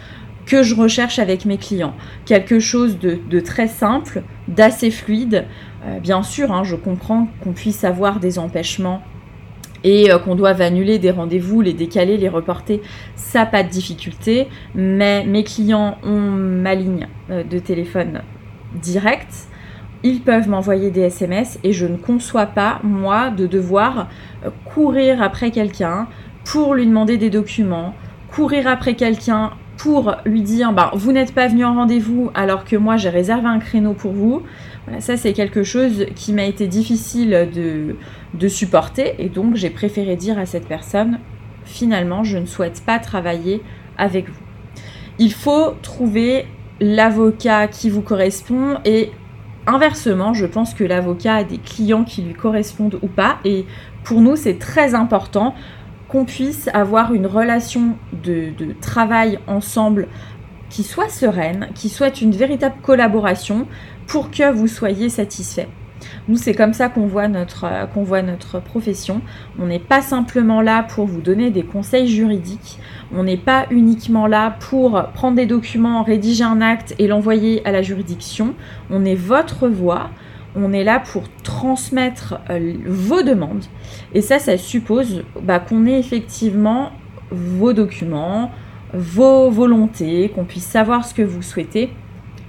que 0.46 0.62
je 0.62 0.74
recherche 0.74 1.18
avec 1.18 1.44
mes 1.44 1.58
clients. 1.58 1.94
Quelque 2.24 2.58
chose 2.58 2.98
de, 2.98 3.40
très 3.40 3.68
simple, 3.68 4.22
d'assez 4.48 4.90
fluide. 4.90 5.44
bien 6.02 6.24
sûr, 6.24 6.50
hein, 6.50 6.64
je 6.64 6.74
comprends 6.74 7.28
qu'on 7.44 7.52
puisse 7.52 7.84
avoir 7.84 8.18
des 8.18 8.38
empêchements 8.38 9.00
et 9.84 10.10
euh, 10.10 10.18
qu'on 10.18 10.34
doive 10.34 10.60
annuler 10.60 10.98
des 10.98 11.10
rendez-vous, 11.10 11.60
les 11.60 11.72
décaler, 11.72 12.16
les 12.16 12.28
reporter, 12.28 12.80
ça 13.16 13.46
pas 13.46 13.62
de 13.62 13.68
difficulté. 13.68 14.48
Mais 14.74 15.24
mes 15.24 15.44
clients 15.44 15.96
ont 16.02 16.20
ma 16.20 16.74
ligne 16.74 17.08
euh, 17.30 17.42
de 17.42 17.58
téléphone 17.58 18.22
directe. 18.74 19.48
Ils 20.02 20.20
peuvent 20.20 20.48
m'envoyer 20.48 20.90
des 20.90 21.02
SMS 21.02 21.58
et 21.62 21.72
je 21.72 21.86
ne 21.86 21.96
conçois 21.96 22.46
pas, 22.46 22.80
moi, 22.82 23.30
de 23.30 23.46
devoir 23.46 24.08
euh, 24.44 24.50
courir 24.64 25.22
après 25.22 25.50
quelqu'un 25.50 26.08
pour 26.44 26.74
lui 26.74 26.86
demander 26.86 27.18
des 27.18 27.30
documents, 27.30 27.94
courir 28.30 28.66
après 28.66 28.94
quelqu'un 28.94 29.50
pour 29.76 30.14
lui 30.24 30.42
dire 30.42 30.72
bah, 30.72 30.90
vous 30.94 31.12
n'êtes 31.12 31.34
pas 31.34 31.48
venu 31.48 31.64
en 31.64 31.74
rendez-vous 31.74 32.30
alors 32.34 32.64
que 32.64 32.76
moi 32.76 32.96
j'ai 32.96 33.08
réservé 33.08 33.46
un 33.46 33.58
créneau 33.58 33.94
pour 33.94 34.12
vous. 34.12 34.42
Voilà, 34.86 35.00
ça 35.00 35.16
c'est 35.16 35.32
quelque 35.32 35.62
chose 35.62 36.06
qui 36.14 36.32
m'a 36.32 36.44
été 36.44 36.66
difficile 36.66 37.48
de 38.34 38.48
supporter 38.48 39.14
et 39.18 39.28
donc 39.28 39.56
j'ai 39.56 39.70
préféré 39.70 40.16
dire 40.16 40.38
à 40.38 40.44
cette 40.44 40.66
personne 40.66 41.18
finalement 41.64 42.24
je 42.24 42.36
ne 42.38 42.46
souhaite 42.46 42.82
pas 42.84 42.98
travailler 42.98 43.62
avec 43.96 44.28
vous. 44.28 44.42
Il 45.18 45.32
faut 45.32 45.74
trouver 45.82 46.46
l'avocat 46.80 47.68
qui 47.68 47.90
vous 47.90 48.02
correspond 48.02 48.78
et 48.84 49.12
inversement 49.70 50.34
je 50.34 50.46
pense 50.46 50.74
que 50.74 50.84
l'avocat 50.84 51.36
a 51.36 51.44
des 51.44 51.58
clients 51.58 52.04
qui 52.04 52.22
lui 52.22 52.34
correspondent 52.34 52.98
ou 53.02 53.06
pas 53.06 53.38
et 53.44 53.66
pour 54.04 54.20
nous 54.20 54.36
c'est 54.36 54.58
très 54.58 54.94
important 54.94 55.54
qu'on 56.10 56.24
puisse 56.24 56.68
avoir 56.74 57.14
une 57.14 57.26
relation 57.26 57.96
de, 58.12 58.52
travail 58.80 59.38
ensemble 59.46 60.08
qui 60.68 60.82
soit 60.82 61.08
sereine, 61.08 61.68
qui 61.74 61.88
soit 61.88 62.20
une 62.20 62.32
véritable 62.32 62.76
collaboration 62.82 63.66
pour 64.06 64.30
que 64.30 64.52
vous 64.52 64.66
soyez 64.66 65.08
satisfait. 65.08 65.68
Nous, 66.28 66.36
c'est 66.36 66.54
comme 66.54 66.72
ça 66.72 66.88
qu'on 66.88 67.06
voit, 67.06 67.28
notre, 67.28 67.64
euh, 67.64 68.22
notre 68.22 68.60
profession. 68.60 69.20
On 69.58 69.66
n'est 69.66 69.78
pas 69.78 70.02
simplement 70.02 70.60
là 70.60 70.82
pour 70.82 71.06
vous 71.06 71.20
donner 71.20 71.50
des 71.50 71.62
conseils 71.62 72.08
juridiques. 72.08 72.78
On 73.14 73.24
n'est 73.24 73.36
pas 73.36 73.66
uniquement 73.70 74.26
là 74.26 74.56
pour 74.60 75.02
prendre 75.14 75.36
des 75.36 75.46
documents, 75.46 76.02
rédiger 76.02 76.44
un 76.44 76.60
acte 76.60 76.94
et 76.98 77.06
l'envoyer 77.06 77.66
à 77.66 77.72
la 77.72 77.82
juridiction. 77.82 78.54
On 78.90 79.04
est 79.04 79.14
votre 79.14 79.68
voix 79.68 80.10
on 80.56 80.72
est 80.72 80.84
là 80.84 81.00
pour 81.00 81.24
transmettre 81.42 82.40
euh, 82.50 82.74
vos 82.86 83.22
demandes. 83.22 83.64
Et 84.14 84.20
ça, 84.20 84.38
ça 84.38 84.58
suppose 84.58 85.22
bah, 85.42 85.60
qu'on 85.60 85.86
ait 85.86 85.98
effectivement 85.98 86.90
vos 87.30 87.72
documents, 87.72 88.50
vos 88.92 89.50
volontés, 89.50 90.30
qu'on 90.34 90.44
puisse 90.44 90.66
savoir 90.66 91.04
ce 91.04 91.14
que 91.14 91.22
vous 91.22 91.42
souhaitez 91.42 91.90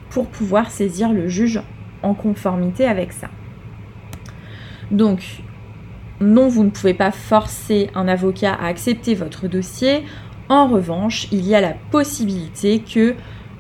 pour 0.10 0.28
pouvoir 0.28 0.72
saisir 0.72 1.14
le 1.14 1.28
juge 1.28 1.62
en 2.04 2.14
conformité 2.14 2.86
avec 2.86 3.12
ça. 3.14 3.30
Donc, 4.92 5.42
non, 6.20 6.48
vous 6.48 6.64
ne 6.64 6.70
pouvez 6.70 6.94
pas 6.94 7.12
forcer 7.12 7.90
un 7.96 8.08
avocat 8.08 8.54
à 8.54 8.68
accepter 8.68 9.16
votre 9.16 9.48
dossier. 9.48 10.04
En 10.50 10.68
revanche, 10.68 11.28
il 11.32 11.48
y 11.48 11.56
a 11.56 11.62
la 11.62 11.74
possibilité 11.92 12.80
que 12.80 13.16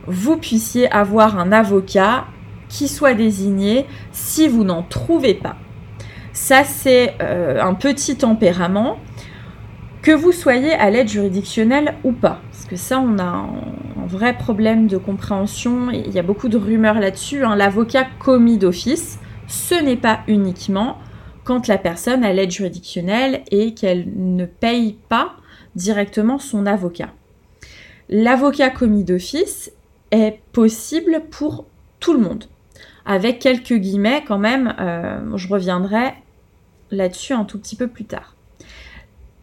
vous 0.07 0.37
puissiez 0.37 0.91
avoir 0.91 1.39
un 1.39 1.51
avocat 1.51 2.25
qui 2.69 2.87
soit 2.87 3.13
désigné 3.13 3.85
si 4.11 4.47
vous 4.47 4.63
n'en 4.63 4.83
trouvez 4.83 5.33
pas. 5.33 5.57
Ça, 6.33 6.63
c'est 6.63 7.15
euh, 7.21 7.61
un 7.61 7.73
petit 7.73 8.15
tempérament. 8.17 8.97
Que 10.01 10.11
vous 10.11 10.31
soyez 10.31 10.73
à 10.73 10.89
l'aide 10.89 11.09
juridictionnelle 11.09 11.93
ou 12.03 12.11
pas, 12.11 12.41
parce 12.51 12.65
que 12.65 12.75
ça, 12.75 12.99
on 12.99 13.19
a 13.19 13.23
un, 13.23 13.51
vrai 14.07 14.35
problème 14.35 14.87
de 14.87 14.97
compréhension, 14.97 15.91
il 15.91 16.09
y 16.09 16.17
a 16.17 16.23
beaucoup 16.23 16.49
de 16.49 16.57
rumeurs 16.57 16.99
là-dessus. 16.99 17.43
Hein. 17.43 17.55
L'avocat 17.55 18.07
commis 18.19 18.57
d'office, 18.57 19.19
ce 19.47 19.75
n'est 19.75 19.95
pas 19.97 20.21
uniquement 20.27 20.97
la 21.59 21.77
personne 21.77 22.23
a 22.23 22.33
l'aide 22.33 22.51
juridictionnelle 22.51 23.43
et 23.51 23.73
qu'elle 23.73 24.07
ne 24.15 24.45
paye 24.45 24.97
pas 25.09 25.33
directement 25.75 26.39
son 26.39 26.65
avocat. 26.65 27.09
L'avocat 28.09 28.69
commis 28.69 29.03
d'office 29.03 29.71
est 30.11 30.39
possible 30.51 31.23
pour 31.29 31.65
tout 31.99 32.13
le 32.13 32.19
monde 32.19 32.45
avec 33.05 33.39
quelques 33.39 33.73
guillemets 33.73 34.23
quand 34.27 34.37
même, 34.37 34.75
euh, 34.79 35.37
je 35.37 35.47
reviendrai 35.47 36.13
là-dessus 36.91 37.33
un 37.33 37.45
tout 37.45 37.59
petit 37.59 37.75
peu 37.75 37.87
plus 37.87 38.05
tard. 38.05 38.35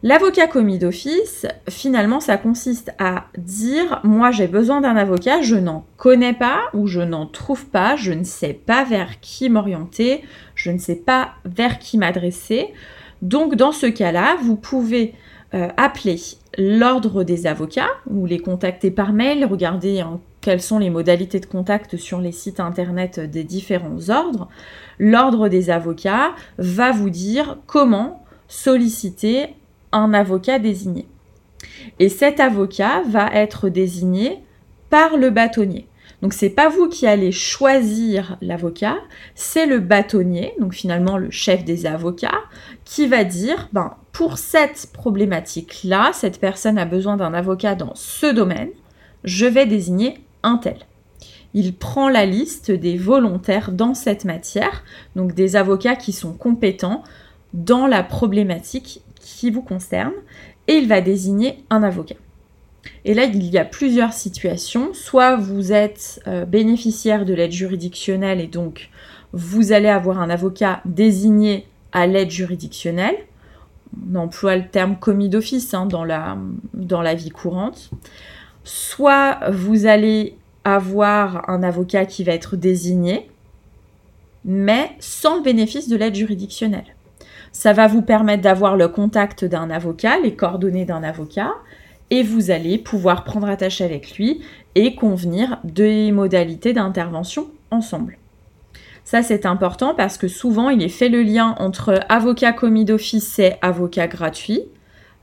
L'avocat 0.04 0.46
commis 0.46 0.78
d'office, 0.78 1.44
finalement, 1.68 2.20
ça 2.20 2.36
consiste 2.36 2.92
à 3.00 3.24
dire, 3.36 4.00
moi 4.04 4.30
j'ai 4.30 4.46
besoin 4.46 4.80
d'un 4.80 4.94
avocat, 4.94 5.42
je 5.42 5.56
n'en 5.56 5.84
connais 5.96 6.34
pas 6.34 6.60
ou 6.72 6.86
je 6.86 7.00
n'en 7.00 7.26
trouve 7.26 7.66
pas, 7.66 7.96
je 7.96 8.12
ne 8.12 8.22
sais 8.22 8.52
pas 8.52 8.84
vers 8.84 9.18
qui 9.18 9.50
m'orienter, 9.50 10.22
je 10.58 10.70
ne 10.70 10.78
sais 10.78 10.96
pas 10.96 11.34
vers 11.44 11.78
qui 11.78 11.96
m'adresser. 11.96 12.66
Donc 13.22 13.54
dans 13.54 13.72
ce 13.72 13.86
cas-là, 13.86 14.36
vous 14.42 14.56
pouvez 14.56 15.14
euh, 15.54 15.68
appeler 15.76 16.20
l'ordre 16.58 17.22
des 17.22 17.46
avocats 17.46 17.88
ou 18.10 18.26
les 18.26 18.40
contacter 18.40 18.90
par 18.90 19.12
mail, 19.12 19.44
regarder 19.44 20.04
quelles 20.40 20.60
sont 20.60 20.78
les 20.78 20.90
modalités 20.90 21.40
de 21.40 21.46
contact 21.46 21.96
sur 21.96 22.20
les 22.20 22.32
sites 22.32 22.60
internet 22.60 23.20
des 23.20 23.44
différents 23.44 24.10
ordres, 24.10 24.48
l'ordre 24.98 25.48
des 25.48 25.70
avocats 25.70 26.34
va 26.58 26.90
vous 26.90 27.10
dire 27.10 27.58
comment 27.66 28.24
solliciter 28.48 29.54
un 29.92 30.12
avocat 30.12 30.58
désigné. 30.58 31.06
Et 31.98 32.08
cet 32.08 32.40
avocat 32.40 33.02
va 33.08 33.30
être 33.32 33.68
désigné 33.68 34.42
par 34.90 35.16
le 35.16 35.30
bâtonnier. 35.30 35.87
Donc 36.20 36.32
c'est 36.32 36.50
pas 36.50 36.68
vous 36.68 36.88
qui 36.88 37.06
allez 37.06 37.30
choisir 37.30 38.36
l'avocat, 38.40 38.96
c'est 39.36 39.66
le 39.66 39.78
bâtonnier, 39.78 40.52
donc 40.58 40.74
finalement 40.74 41.16
le 41.16 41.30
chef 41.30 41.64
des 41.64 41.86
avocats, 41.86 42.40
qui 42.84 43.06
va 43.06 43.22
dire 43.22 43.68
ben 43.72 43.94
pour 44.12 44.36
cette 44.36 44.88
problématique 44.92 45.84
là, 45.84 46.10
cette 46.12 46.40
personne 46.40 46.76
a 46.76 46.86
besoin 46.86 47.16
d'un 47.16 47.34
avocat 47.34 47.76
dans 47.76 47.94
ce 47.94 48.26
domaine, 48.26 48.70
je 49.22 49.46
vais 49.46 49.66
désigner 49.66 50.18
un 50.42 50.56
tel. 50.56 50.78
Il 51.54 51.74
prend 51.74 52.08
la 52.08 52.26
liste 52.26 52.72
des 52.72 52.96
volontaires 52.96 53.70
dans 53.70 53.94
cette 53.94 54.24
matière, 54.24 54.82
donc 55.14 55.34
des 55.34 55.54
avocats 55.54 55.96
qui 55.96 56.12
sont 56.12 56.32
compétents 56.32 57.04
dans 57.54 57.86
la 57.86 58.02
problématique 58.02 59.02
qui 59.20 59.50
vous 59.50 59.62
concerne, 59.62 60.12
et 60.66 60.74
il 60.74 60.88
va 60.88 61.00
désigner 61.00 61.64
un 61.70 61.82
avocat. 61.82 62.16
Et 63.04 63.14
là, 63.14 63.24
il 63.24 63.44
y 63.44 63.58
a 63.58 63.64
plusieurs 63.64 64.12
situations. 64.12 64.92
Soit 64.94 65.36
vous 65.36 65.72
êtes 65.72 66.20
euh, 66.26 66.44
bénéficiaire 66.44 67.24
de 67.24 67.34
l'aide 67.34 67.52
juridictionnelle 67.52 68.40
et 68.40 68.46
donc 68.46 68.90
vous 69.32 69.72
allez 69.72 69.88
avoir 69.88 70.20
un 70.20 70.30
avocat 70.30 70.80
désigné 70.84 71.66
à 71.92 72.06
l'aide 72.06 72.30
juridictionnelle. 72.30 73.16
On 74.10 74.16
emploie 74.16 74.56
le 74.56 74.68
terme 74.68 74.96
commis 74.96 75.28
d'office 75.28 75.72
hein, 75.74 75.86
dans, 75.86 76.04
la, 76.04 76.36
dans 76.74 77.02
la 77.02 77.14
vie 77.14 77.30
courante 77.30 77.90
soit 78.68 79.38
vous 79.50 79.86
allez 79.86 80.36
avoir 80.64 81.48
un 81.48 81.62
avocat 81.62 82.04
qui 82.04 82.22
va 82.22 82.32
être 82.32 82.54
désigné, 82.56 83.30
mais 84.44 84.90
sans 85.00 85.36
le 85.36 85.42
bénéfice 85.42 85.88
de 85.88 85.96
l'aide 85.96 86.14
juridictionnelle. 86.14 86.94
Ça 87.50 87.72
va 87.72 87.86
vous 87.86 88.02
permettre 88.02 88.42
d'avoir 88.42 88.76
le 88.76 88.88
contact 88.88 89.46
d'un 89.46 89.70
avocat, 89.70 90.20
les 90.20 90.34
coordonnées 90.34 90.84
d'un 90.84 91.02
avocat, 91.02 91.54
et 92.10 92.22
vous 92.22 92.50
allez 92.50 92.78
pouvoir 92.78 93.24
prendre 93.24 93.48
attache 93.48 93.80
avec 93.80 94.16
lui 94.16 94.40
et 94.74 94.94
convenir 94.94 95.58
des 95.64 96.12
modalités 96.12 96.72
d'intervention 96.72 97.48
ensemble. 97.70 98.18
Ça, 99.04 99.22
c'est 99.22 99.46
important 99.46 99.94
parce 99.94 100.18
que 100.18 100.28
souvent, 100.28 100.68
il 100.68 100.82
est 100.82 100.90
fait 100.90 101.08
le 101.08 101.22
lien 101.22 101.54
entre 101.58 102.00
avocat 102.10 102.52
commis 102.52 102.84
d'office 102.84 103.38
et 103.38 103.54
avocat 103.62 104.06
gratuit. 104.06 104.64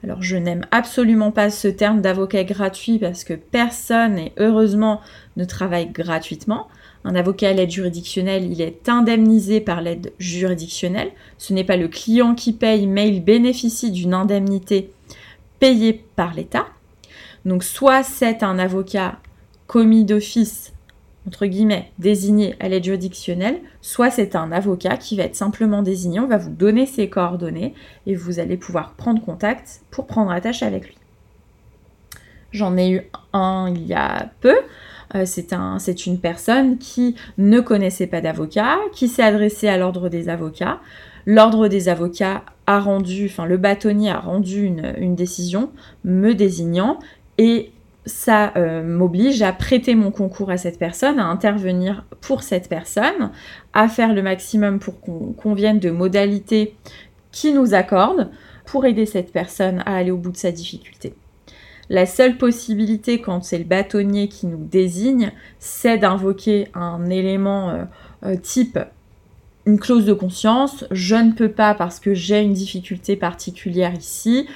Alors 0.04 0.22
je 0.22 0.38
n'aime 0.38 0.66
absolument 0.72 1.32
pas 1.32 1.50
ce 1.50 1.68
terme 1.68 2.02
d'avocat 2.02 2.44
gratuit 2.44 3.00
parce 3.00 3.24
que 3.24 3.34
personne, 3.34 4.18
et 4.18 4.34
heureusement, 4.38 5.02
ne 5.38 5.46
travaille 5.46 5.90
gratuitement. 5.92 6.68
Un 7.04 7.14
avocat 7.14 7.50
à 7.50 7.54
l'aide 7.54 7.70
juridictionnelle, 7.70 8.52
il 8.52 8.62
est 8.62 8.90
indemnisé 8.90 9.62
par 9.62 9.82
l'aide 9.82 10.14
juridictionnelle. 10.18 11.12
Ce 11.38 11.54
n'est 11.54 11.64
pas 11.64 11.78
le 11.78 11.88
client 11.88 12.34
qui 12.34 12.54
paye, 12.54 12.88
mais 12.88 13.10
il 13.10 13.24
bénéficie 13.24 13.92
d'une 13.92 14.16
indemnité 14.16 14.90
payée 15.60 16.06
par 16.16 16.34
l'État. 16.34 16.66
Donc 17.46 17.64
soit 17.64 18.04
c'est 18.04 18.44
un 18.44 18.60
avocat 18.60 19.20
commis 19.68 20.06
d'office 20.06 20.76
entre 21.28 21.48
guillemets, 21.48 21.92
désigné 21.98 22.56
à 22.60 22.70
l'aide 22.70 22.84
juridictionnelle, 22.84 23.60
soit 23.82 24.12
c'est 24.12 24.36
un 24.36 24.52
avocat 24.52 24.98
qui 24.98 25.18
va 25.18 25.24
être 25.24 25.36
simplement 25.36 25.82
désigné, 25.82 26.20
on 26.20 26.28
va 26.28 26.38
vous 26.38 26.52
donner 26.52 26.86
ses 26.86 27.10
coordonnées 27.10 27.74
et 28.06 28.16
vous 28.16 28.40
allez 28.40 28.58
pouvoir 28.58 28.94
prendre 28.94 29.24
contact 29.24 29.82
pour 29.90 30.06
prendre 30.06 30.32
attache 30.32 30.62
avec 30.62 30.86
lui. 30.86 30.98
J'en 32.52 32.78
ai 32.78 32.90
eu 32.90 33.02
un 33.34 33.72
il 33.76 33.86
y 33.86 33.94
a 33.94 34.30
peu. 34.40 34.56
Euh, 35.14 35.26
c'est 35.26 36.06
une 36.06 36.20
personne 36.20 36.78
qui 36.78 37.16
ne 37.38 37.60
connaissait 37.60 38.08
pas 38.08 38.22
d'avocat, 38.22 38.78
qui 38.94 39.08
s'est 39.08 39.24
adressée 39.24 39.68
à 39.68 39.78
l'ordre 39.78 40.10
des 40.10 40.30
avocats. 40.30 40.80
L'ordre 41.26 41.68
des 41.68 41.90
avocats 41.90 42.44
a 42.68 42.80
rendu, 42.80 43.26
enfin 43.26 43.46
le 43.46 43.58
bâtonnier 43.58 44.10
a 44.10 44.20
rendu 44.20 44.64
une, 44.66 45.16
décision 45.16 45.72
me 46.04 46.34
désignant 46.34 47.00
et 47.38 47.72
ça 48.06 48.54
euh, 48.56 48.84
m'oblige 48.84 49.42
à 49.42 49.52
prêter 49.52 49.96
mon 49.96 50.12
concours 50.12 50.52
à 50.52 50.58
cette 50.58 50.78
personne, 50.78 51.20
à 51.20 51.26
intervenir 51.26 52.06
pour 52.22 52.44
cette 52.44 52.70
personne, 52.70 53.32
à 53.74 53.88
faire 53.88 54.14
le 54.14 54.22
maximum 54.22 54.80
pour 54.80 55.00
qu'on 55.02 55.34
convienne 55.34 55.80
de 55.80 55.90
modalités 55.90 56.76
qui 57.32 57.54
nous 57.54 57.74
accordent 57.74 58.30
pour 58.66 58.86
aider 58.86 59.06
cette 59.06 59.32
personne 59.32 59.84
à 59.86 59.96
aller 59.96 60.12
au 60.12 60.18
bout 60.18 60.32
de 60.32 60.38
sa 60.38 60.52
difficulté. 60.52 61.14
La 61.90 62.06
seule 62.06 62.38
possibilité 62.38 63.22
quand 63.22 63.44
c'est 63.44 63.60
le 63.60 63.64
bâtonnier 63.64 64.28
qui 64.28 64.48
nous 64.48 64.64
désigne, 64.64 65.32
c'est 65.60 65.98
d'invoquer 65.98 66.68
un 66.74 67.10
élément 67.10 67.70
euh, 67.70 67.84
euh, 68.26 68.36
type 68.38 68.80
une 69.66 69.80
clause 69.80 70.06
de 70.06 70.14
conscience, 70.14 70.86
je 70.92 71.16
ne 71.16 71.32
peux 71.32 71.52
pas 71.52 71.74
parce 71.74 72.00
que 72.00 72.14
j'ai 72.14 72.42
une 72.42 72.54
difficulté 72.54 73.16
particulière 73.16 73.94
ici, 73.94 74.48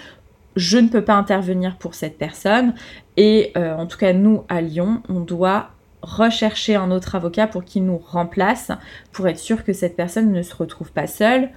je 0.56 0.78
ne 0.78 0.88
peux 0.88 1.04
pas 1.04 1.16
intervenir 1.16 1.78
pour 1.78 1.96
cette 1.96 2.18
personne. 2.18 2.74
Et 3.18 3.52
euh, 3.58 3.76
en 3.76 3.86
tout 3.86 3.98
cas, 3.98 4.14
nous, 4.14 4.44
à 4.50 4.62
Lyon, 4.62 5.02
on 5.10 5.20
doit 5.20 5.72
rechercher 6.02 6.76
un 6.76 6.92
autre 6.92 7.16
avocat 7.16 7.48
pour 7.48 7.64
qu'il 7.64 7.86
nous 7.86 7.98
remplace, 7.98 8.72
pour 9.12 9.28
être 9.28 9.40
sûr 9.40 9.64
que 9.64 9.74
cette 9.74 9.96
personne 9.96 10.32
ne 10.32 10.42
se 10.42 10.56
retrouve 10.56 10.92
pas 10.92 11.08
seule. 11.08 11.50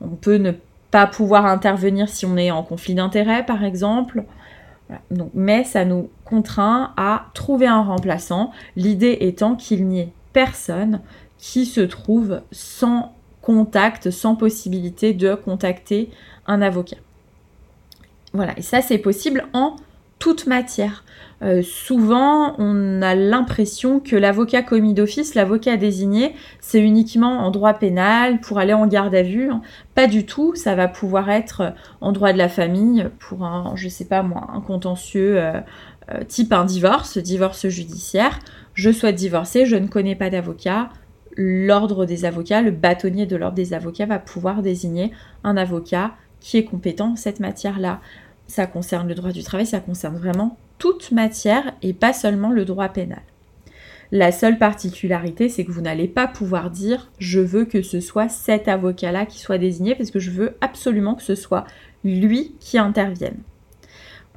On 0.00 0.10
peut 0.10 0.36
ne 0.36 0.52
pas 0.90 1.06
pouvoir 1.06 1.46
intervenir 1.46 2.08
si 2.08 2.26
on 2.26 2.36
est 2.36 2.50
en 2.50 2.62
conflit 2.62 2.94
d'intérêt, 2.94 3.44
par 3.44 3.64
exemple. 3.64 4.24
Mais 5.34 5.64
ça 5.64 5.84
nous 5.84 6.08
contraint 6.24 6.92
à 6.96 7.26
trouver 7.34 7.66
un 7.66 7.82
remplaçant, 7.82 8.52
l'idée 8.76 9.18
étant 9.20 9.54
qu'il 9.54 9.86
n'y 9.86 10.00
ait 10.00 10.12
personne 10.32 11.00
qui 11.38 11.66
se 11.66 11.80
trouve 11.80 12.42
sans 12.52 13.14
contact, 13.40 14.10
sans 14.10 14.34
possibilité 14.34 15.14
de 15.14 15.34
contacter 15.34 16.10
un 16.46 16.60
avocat. 16.60 16.96
Voilà, 18.34 18.58
et 18.58 18.62
ça 18.62 18.82
c'est 18.82 18.98
possible 18.98 19.46
en 19.52 19.76
toute 20.18 20.46
matière. 20.46 21.04
Euh, 21.42 21.62
souvent, 21.62 22.56
on 22.58 23.00
a 23.00 23.14
l'impression 23.14 24.00
que 24.00 24.16
l'avocat 24.16 24.62
commis 24.62 24.92
d'office, 24.92 25.36
l'avocat 25.36 25.76
désigné, 25.76 26.34
c'est 26.60 26.80
uniquement 26.80 27.38
en 27.38 27.50
droit 27.50 27.74
pénal 27.74 28.40
pour 28.40 28.58
aller 28.58 28.74
en 28.74 28.86
garde 28.86 29.14
à 29.14 29.22
vue. 29.22 29.50
Pas 29.94 30.08
du 30.08 30.26
tout, 30.26 30.56
ça 30.56 30.74
va 30.74 30.88
pouvoir 30.88 31.30
être 31.30 31.72
en 32.00 32.10
droit 32.12 32.32
de 32.32 32.38
la 32.38 32.48
famille 32.48 33.08
pour 33.20 33.44
un, 33.44 33.72
je 33.76 33.88
sais 33.88 34.06
pas 34.06 34.22
moi, 34.22 34.48
un 34.52 34.60
contentieux 34.60 35.38
euh, 35.38 35.60
euh, 36.10 36.24
type 36.26 36.52
un 36.52 36.64
divorce, 36.64 37.18
divorce 37.18 37.68
judiciaire. 37.68 38.40
Je 38.74 38.90
souhaite 38.90 39.16
divorcer, 39.16 39.66
je 39.66 39.76
ne 39.76 39.86
connais 39.86 40.16
pas 40.16 40.30
d'avocat. 40.30 40.90
L'ordre 41.40 42.04
des 42.04 42.24
avocats, 42.24 42.62
le 42.62 42.72
bâtonnier 42.72 43.24
de 43.24 43.36
l'ordre 43.36 43.54
des 43.54 43.72
avocats 43.72 44.06
va 44.06 44.18
pouvoir 44.18 44.60
désigner 44.60 45.12
un 45.44 45.56
avocat 45.56 46.16
qui 46.40 46.56
est 46.56 46.64
compétent 46.64 47.12
en 47.12 47.16
cette 47.16 47.38
matière-là. 47.38 48.00
Ça 48.48 48.66
concerne 48.66 49.06
le 49.06 49.14
droit 49.14 49.30
du 49.30 49.44
travail, 49.44 49.64
ça 49.64 49.78
concerne 49.78 50.16
vraiment 50.16 50.56
toute 50.78 51.12
matière 51.12 51.74
et 51.80 51.92
pas 51.92 52.12
seulement 52.12 52.50
le 52.50 52.64
droit 52.64 52.88
pénal. 52.88 53.22
La 54.10 54.32
seule 54.32 54.58
particularité, 54.58 55.48
c'est 55.48 55.64
que 55.64 55.70
vous 55.70 55.80
n'allez 55.80 56.08
pas 56.08 56.26
pouvoir 56.26 56.72
dire 56.72 57.08
je 57.20 57.38
veux 57.38 57.66
que 57.66 57.82
ce 57.82 58.00
soit 58.00 58.28
cet 58.28 58.66
avocat-là 58.66 59.24
qui 59.24 59.38
soit 59.38 59.58
désigné 59.58 59.94
parce 59.94 60.10
que 60.10 60.18
je 60.18 60.32
veux 60.32 60.56
absolument 60.60 61.14
que 61.14 61.22
ce 61.22 61.36
soit 61.36 61.66
lui 62.02 62.56
qui 62.58 62.78
intervienne. 62.78 63.38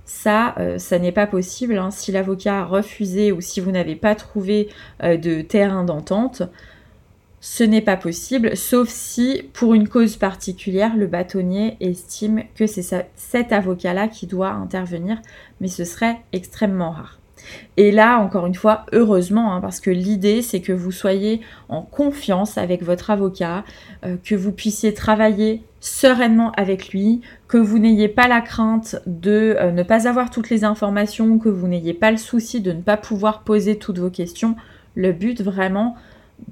Ça, 0.05 0.53
euh, 0.60 0.77
ça 0.77 1.00
n'est 1.00 1.12
pas 1.12 1.25
possible. 1.25 1.79
Hein. 1.79 1.89
Si 1.89 2.12
l'avocat 2.12 2.60
a 2.60 2.65
refusé 2.65 3.31
ou 3.31 3.41
si 3.41 3.60
vous 3.60 3.72
n'avez 3.72 3.96
pas 3.96 4.13
trouvé 4.13 4.67
euh, 5.03 5.15
de 5.15 5.41
terrain 5.41 5.84
d'entente, 5.84 6.43
ce 7.43 7.63
n'est 7.63 7.81
pas 7.81 7.98
possible, 7.98 8.55
sauf 8.55 8.88
si, 8.88 9.50
pour 9.53 9.74
une 9.74 9.89
cause 9.89 10.15
particulière, 10.15 10.95
le 10.95 11.07
bâtonnier 11.07 11.75
estime 11.79 12.43
que 12.55 12.67
c'est 12.67 13.10
cet 13.15 13.51
avocat-là 13.51 14.07
qui 14.07 14.27
doit 14.27 14.51
intervenir, 14.51 15.19
mais 15.60 15.67
ce 15.67 15.83
serait 15.83 16.21
extrêmement 16.33 16.91
rare. 16.91 17.17
Et 17.77 17.91
là, 17.91 18.19
encore 18.19 18.45
une 18.45 18.53
fois, 18.53 18.86
heureusement, 18.91 19.56
hein, 19.56 19.62
parce 19.62 19.80
que 19.80 19.89
l'idée, 19.89 20.43
c'est 20.43 20.62
que 20.62 20.71
vous 20.71 20.91
soyez 20.91 21.41
en 21.67 21.82
confiance 21.82 22.60
avec 22.60 22.84
votre 22.84 23.10
avocat, 23.10 23.63
euh, 24.06 24.17
que 24.23 24.36
vous 24.36 24.51
puissiez 24.51 24.93
travailler 24.93 25.63
sereinement 25.80 26.51
avec 26.51 26.89
lui, 26.89 27.21
que 27.47 27.58
vous 27.58 27.80
n'ayez 27.80 28.08
pas 28.08 28.27
la 28.27 28.41
crainte 28.41 28.97
de 29.08 29.56
euh, 29.60 29.71
ne 29.71 29.82
pas 29.82 30.08
avoir 30.08 30.30
toutes 30.30 30.51
les 30.51 30.63
informations, 30.63 31.39
que 31.39 31.49
vous 31.49 31.67
n'ayez 31.67 31.95
pas 31.95 32.12
le 32.12 32.17
souci 32.17 32.62
de 32.62 32.71
ne 32.71 32.82
pas 32.82 32.97
pouvoir 32.97 33.41
poser 33.41 33.80
toutes 33.80 33.97
vos 33.97 34.12
questions. 34.12 34.56
Le 34.93 35.12
but 35.12 35.41
vraiment, 35.41 35.95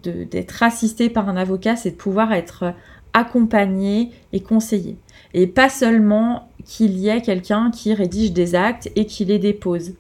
d'être 0.04 0.63
assisté 0.63 1.10
par 1.10 1.30
un 1.30 1.38
avocat, 1.38 1.75
c'est 1.75 1.91
de 1.91 1.95
pouvoir 1.95 2.32
être 2.34 2.73
accompagné 3.13 4.12
et 4.34 4.39
conseillé. 4.41 4.97
Et 5.34 5.47
pas 5.47 5.69
seulement 5.69 6.49
qu'il 6.65 6.97
y 6.97 7.10
ait 7.10 7.21
quelqu'un 7.21 7.71
qui 7.71 7.93
rédige 7.93 8.34
des 8.34 8.56
actes 8.56 8.89
et 8.95 9.06
qui 9.06 9.25
les 9.25 9.39
dépose. 9.39 9.93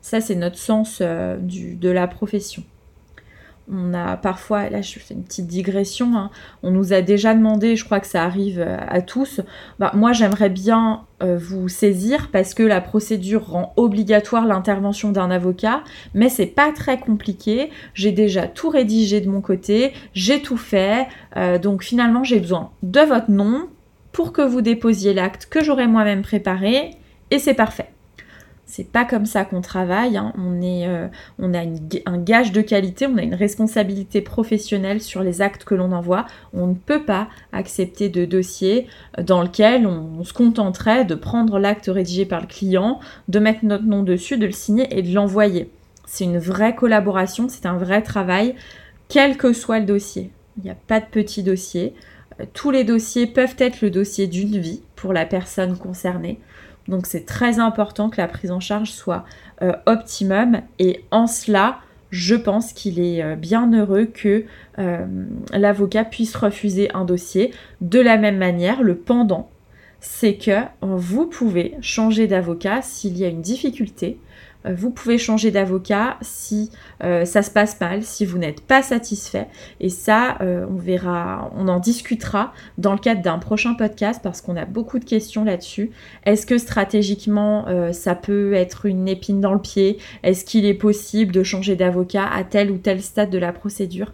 Ça, 0.00 0.20
c'est 0.20 0.34
notre 0.34 0.58
sens 0.58 0.98
euh, 1.00 1.36
de 1.40 1.90
la 1.90 2.06
profession. 2.06 2.62
On 3.68 3.94
a 3.94 4.16
parfois, 4.16 4.70
là 4.70 4.80
je 4.80 4.98
fais 5.00 5.14
une 5.14 5.24
petite 5.24 5.48
digression, 5.48 6.16
hein, 6.16 6.30
on 6.62 6.70
nous 6.70 6.92
a 6.92 7.02
déjà 7.02 7.34
demandé, 7.34 7.74
je 7.74 7.84
crois 7.84 7.98
que 7.98 8.06
ça 8.06 8.22
arrive 8.22 8.60
euh, 8.60 8.76
à 8.86 9.02
tous, 9.02 9.40
bah, 9.80 9.90
moi 9.94 10.12
j'aimerais 10.12 10.50
bien 10.50 11.02
euh, 11.22 11.36
vous 11.36 11.68
saisir 11.68 12.30
parce 12.30 12.54
que 12.54 12.62
la 12.62 12.80
procédure 12.80 13.48
rend 13.48 13.72
obligatoire 13.76 14.46
l'intervention 14.46 15.10
d'un 15.10 15.32
avocat, 15.32 15.82
mais 16.14 16.28
c'est 16.28 16.46
pas 16.46 16.70
très 16.70 17.00
compliqué, 17.00 17.70
j'ai 17.92 18.12
déjà 18.12 18.46
tout 18.46 18.68
rédigé 18.68 19.20
de 19.20 19.28
mon 19.28 19.40
côté, 19.40 19.92
j'ai 20.14 20.42
tout 20.42 20.58
fait, 20.58 21.08
euh, 21.36 21.58
donc 21.58 21.82
finalement 21.82 22.22
j'ai 22.22 22.38
besoin 22.38 22.70
de 22.84 23.00
votre 23.00 23.32
nom 23.32 23.68
pour 24.12 24.32
que 24.32 24.42
vous 24.42 24.60
déposiez 24.60 25.12
l'acte 25.12 25.46
que 25.46 25.64
j'aurai 25.64 25.88
moi-même 25.88 26.22
préparé, 26.22 26.92
et 27.32 27.40
c'est 27.40 27.54
parfait. 27.54 27.88
C'est 28.76 28.92
pas 28.92 29.06
comme 29.06 29.24
ça 29.24 29.46
qu'on 29.46 29.62
travaille. 29.62 30.18
Hein. 30.18 30.34
On, 30.36 30.60
euh, 30.62 31.08
on 31.38 31.54
a 31.54 31.60
un 32.04 32.18
gage 32.18 32.52
de 32.52 32.60
qualité, 32.60 33.06
on 33.06 33.16
a 33.16 33.22
une 33.22 33.34
responsabilité 33.34 34.20
professionnelle 34.20 35.00
sur 35.00 35.22
les 35.22 35.40
actes 35.40 35.64
que 35.64 35.74
l'on 35.74 35.92
envoie. 35.92 36.26
On 36.52 36.66
ne 36.66 36.74
peut 36.74 37.02
pas 37.02 37.28
accepter 37.54 38.10
de 38.10 38.26
dossier 38.26 38.86
dans 39.16 39.42
lequel 39.42 39.86
on, 39.86 40.22
se 40.24 40.34
contenterait 40.34 41.06
de 41.06 41.14
prendre 41.14 41.58
l'acte 41.58 41.86
rédigé 41.90 42.26
par 42.26 42.42
le 42.42 42.46
client, 42.46 43.00
de 43.28 43.38
mettre 43.38 43.64
notre 43.64 43.84
nom 43.84 44.02
dessus, 44.02 44.36
de 44.36 44.44
le 44.44 44.52
signer 44.52 44.86
et 44.90 45.00
de 45.00 45.14
l'envoyer. 45.14 45.70
C'est 46.04 46.24
une 46.24 46.38
vraie 46.38 46.74
collaboration, 46.74 47.48
c'est 47.48 47.64
un 47.64 47.78
vrai 47.78 48.02
travail, 48.02 48.56
quel 49.08 49.38
que 49.38 49.54
soit 49.54 49.78
le 49.78 49.86
dossier. 49.86 50.30
Il 50.58 50.64
n'y 50.64 50.70
a 50.70 50.76
pas 50.86 51.00
de 51.00 51.06
petit 51.06 51.42
dossier. 51.42 51.94
Euh, 52.42 52.44
tous 52.52 52.70
les 52.70 52.84
dossiers 52.84 53.26
peuvent 53.26 53.56
être 53.56 53.80
le 53.80 53.88
dossier 53.88 54.26
d'une 54.26 54.58
vie 54.58 54.82
pour 54.96 55.14
la 55.14 55.24
personne 55.24 55.78
concernée. 55.78 56.38
Donc 56.88 57.06
c'est 57.06 57.26
très 57.26 57.58
important 57.58 58.10
que 58.10 58.20
la 58.20 58.28
prise 58.28 58.50
en 58.50 58.60
charge 58.60 58.90
soit 58.90 59.24
euh, 59.62 59.72
optimum 59.86 60.60
et 60.78 61.04
en 61.10 61.26
cela, 61.26 61.80
je 62.10 62.34
pense 62.34 62.72
qu'il 62.72 63.00
est 63.00 63.22
euh, 63.22 63.36
bien 63.36 63.72
heureux 63.72 64.06
que 64.06 64.44
euh, 64.78 65.06
l'avocat 65.52 66.04
puisse 66.04 66.36
refuser 66.36 66.90
un 66.94 67.04
dossier. 67.04 67.52
De 67.80 68.00
la 68.00 68.16
même 68.16 68.38
manière, 68.38 68.82
le 68.82 68.96
pendant, 68.96 69.50
c'est 70.00 70.36
que 70.36 70.60
vous 70.82 71.26
pouvez 71.26 71.74
changer 71.80 72.26
d'avocat 72.26 72.82
s'il 72.82 73.18
y 73.18 73.24
a 73.24 73.28
une 73.28 73.42
difficulté 73.42 74.18
vous 74.74 74.90
pouvez 74.90 75.18
changer 75.18 75.50
d'avocat 75.50 76.16
si 76.20 76.70
euh, 77.02 77.24
ça 77.24 77.42
se 77.42 77.50
passe 77.50 77.80
mal, 77.80 78.02
si 78.02 78.24
vous 78.24 78.38
n'êtes 78.38 78.60
pas 78.60 78.82
satisfait. 78.82 79.48
Et 79.80 79.88
ça, 79.88 80.38
euh, 80.40 80.66
on 80.70 80.76
verra, 80.76 81.50
on 81.56 81.68
en 81.68 81.80
discutera 81.80 82.52
dans 82.78 82.92
le 82.92 82.98
cadre 82.98 83.22
d'un 83.22 83.38
prochain 83.38 83.74
podcast 83.74 84.20
parce 84.22 84.40
qu'on 84.40 84.56
a 84.56 84.64
beaucoup 84.64 84.98
de 84.98 85.04
questions 85.04 85.44
là-dessus. 85.44 85.90
Est-ce 86.24 86.46
que 86.46 86.58
stratégiquement, 86.58 87.66
ça 87.92 88.14
peut 88.14 88.54
être 88.54 88.86
une 88.86 89.08
épine 89.08 89.40
dans 89.40 89.52
le 89.52 89.60
pied? 89.60 89.98
Est-ce 90.22 90.44
qu'il 90.44 90.64
est 90.64 90.74
possible 90.74 91.32
de 91.32 91.42
changer 91.42 91.76
d'avocat 91.76 92.26
à 92.26 92.44
tel 92.44 92.70
ou 92.70 92.78
tel 92.78 93.02
stade 93.02 93.30
de 93.30 93.38
la 93.38 93.52
procédure? 93.52 94.12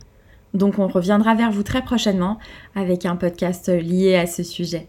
Donc 0.54 0.78
on 0.78 0.88
reviendra 0.88 1.34
vers 1.34 1.50
vous 1.50 1.62
très 1.62 1.82
prochainement 1.82 2.38
avec 2.74 3.06
un 3.06 3.16
podcast 3.16 3.68
lié 3.68 4.16
à 4.16 4.26
ce 4.26 4.42
sujet. 4.42 4.88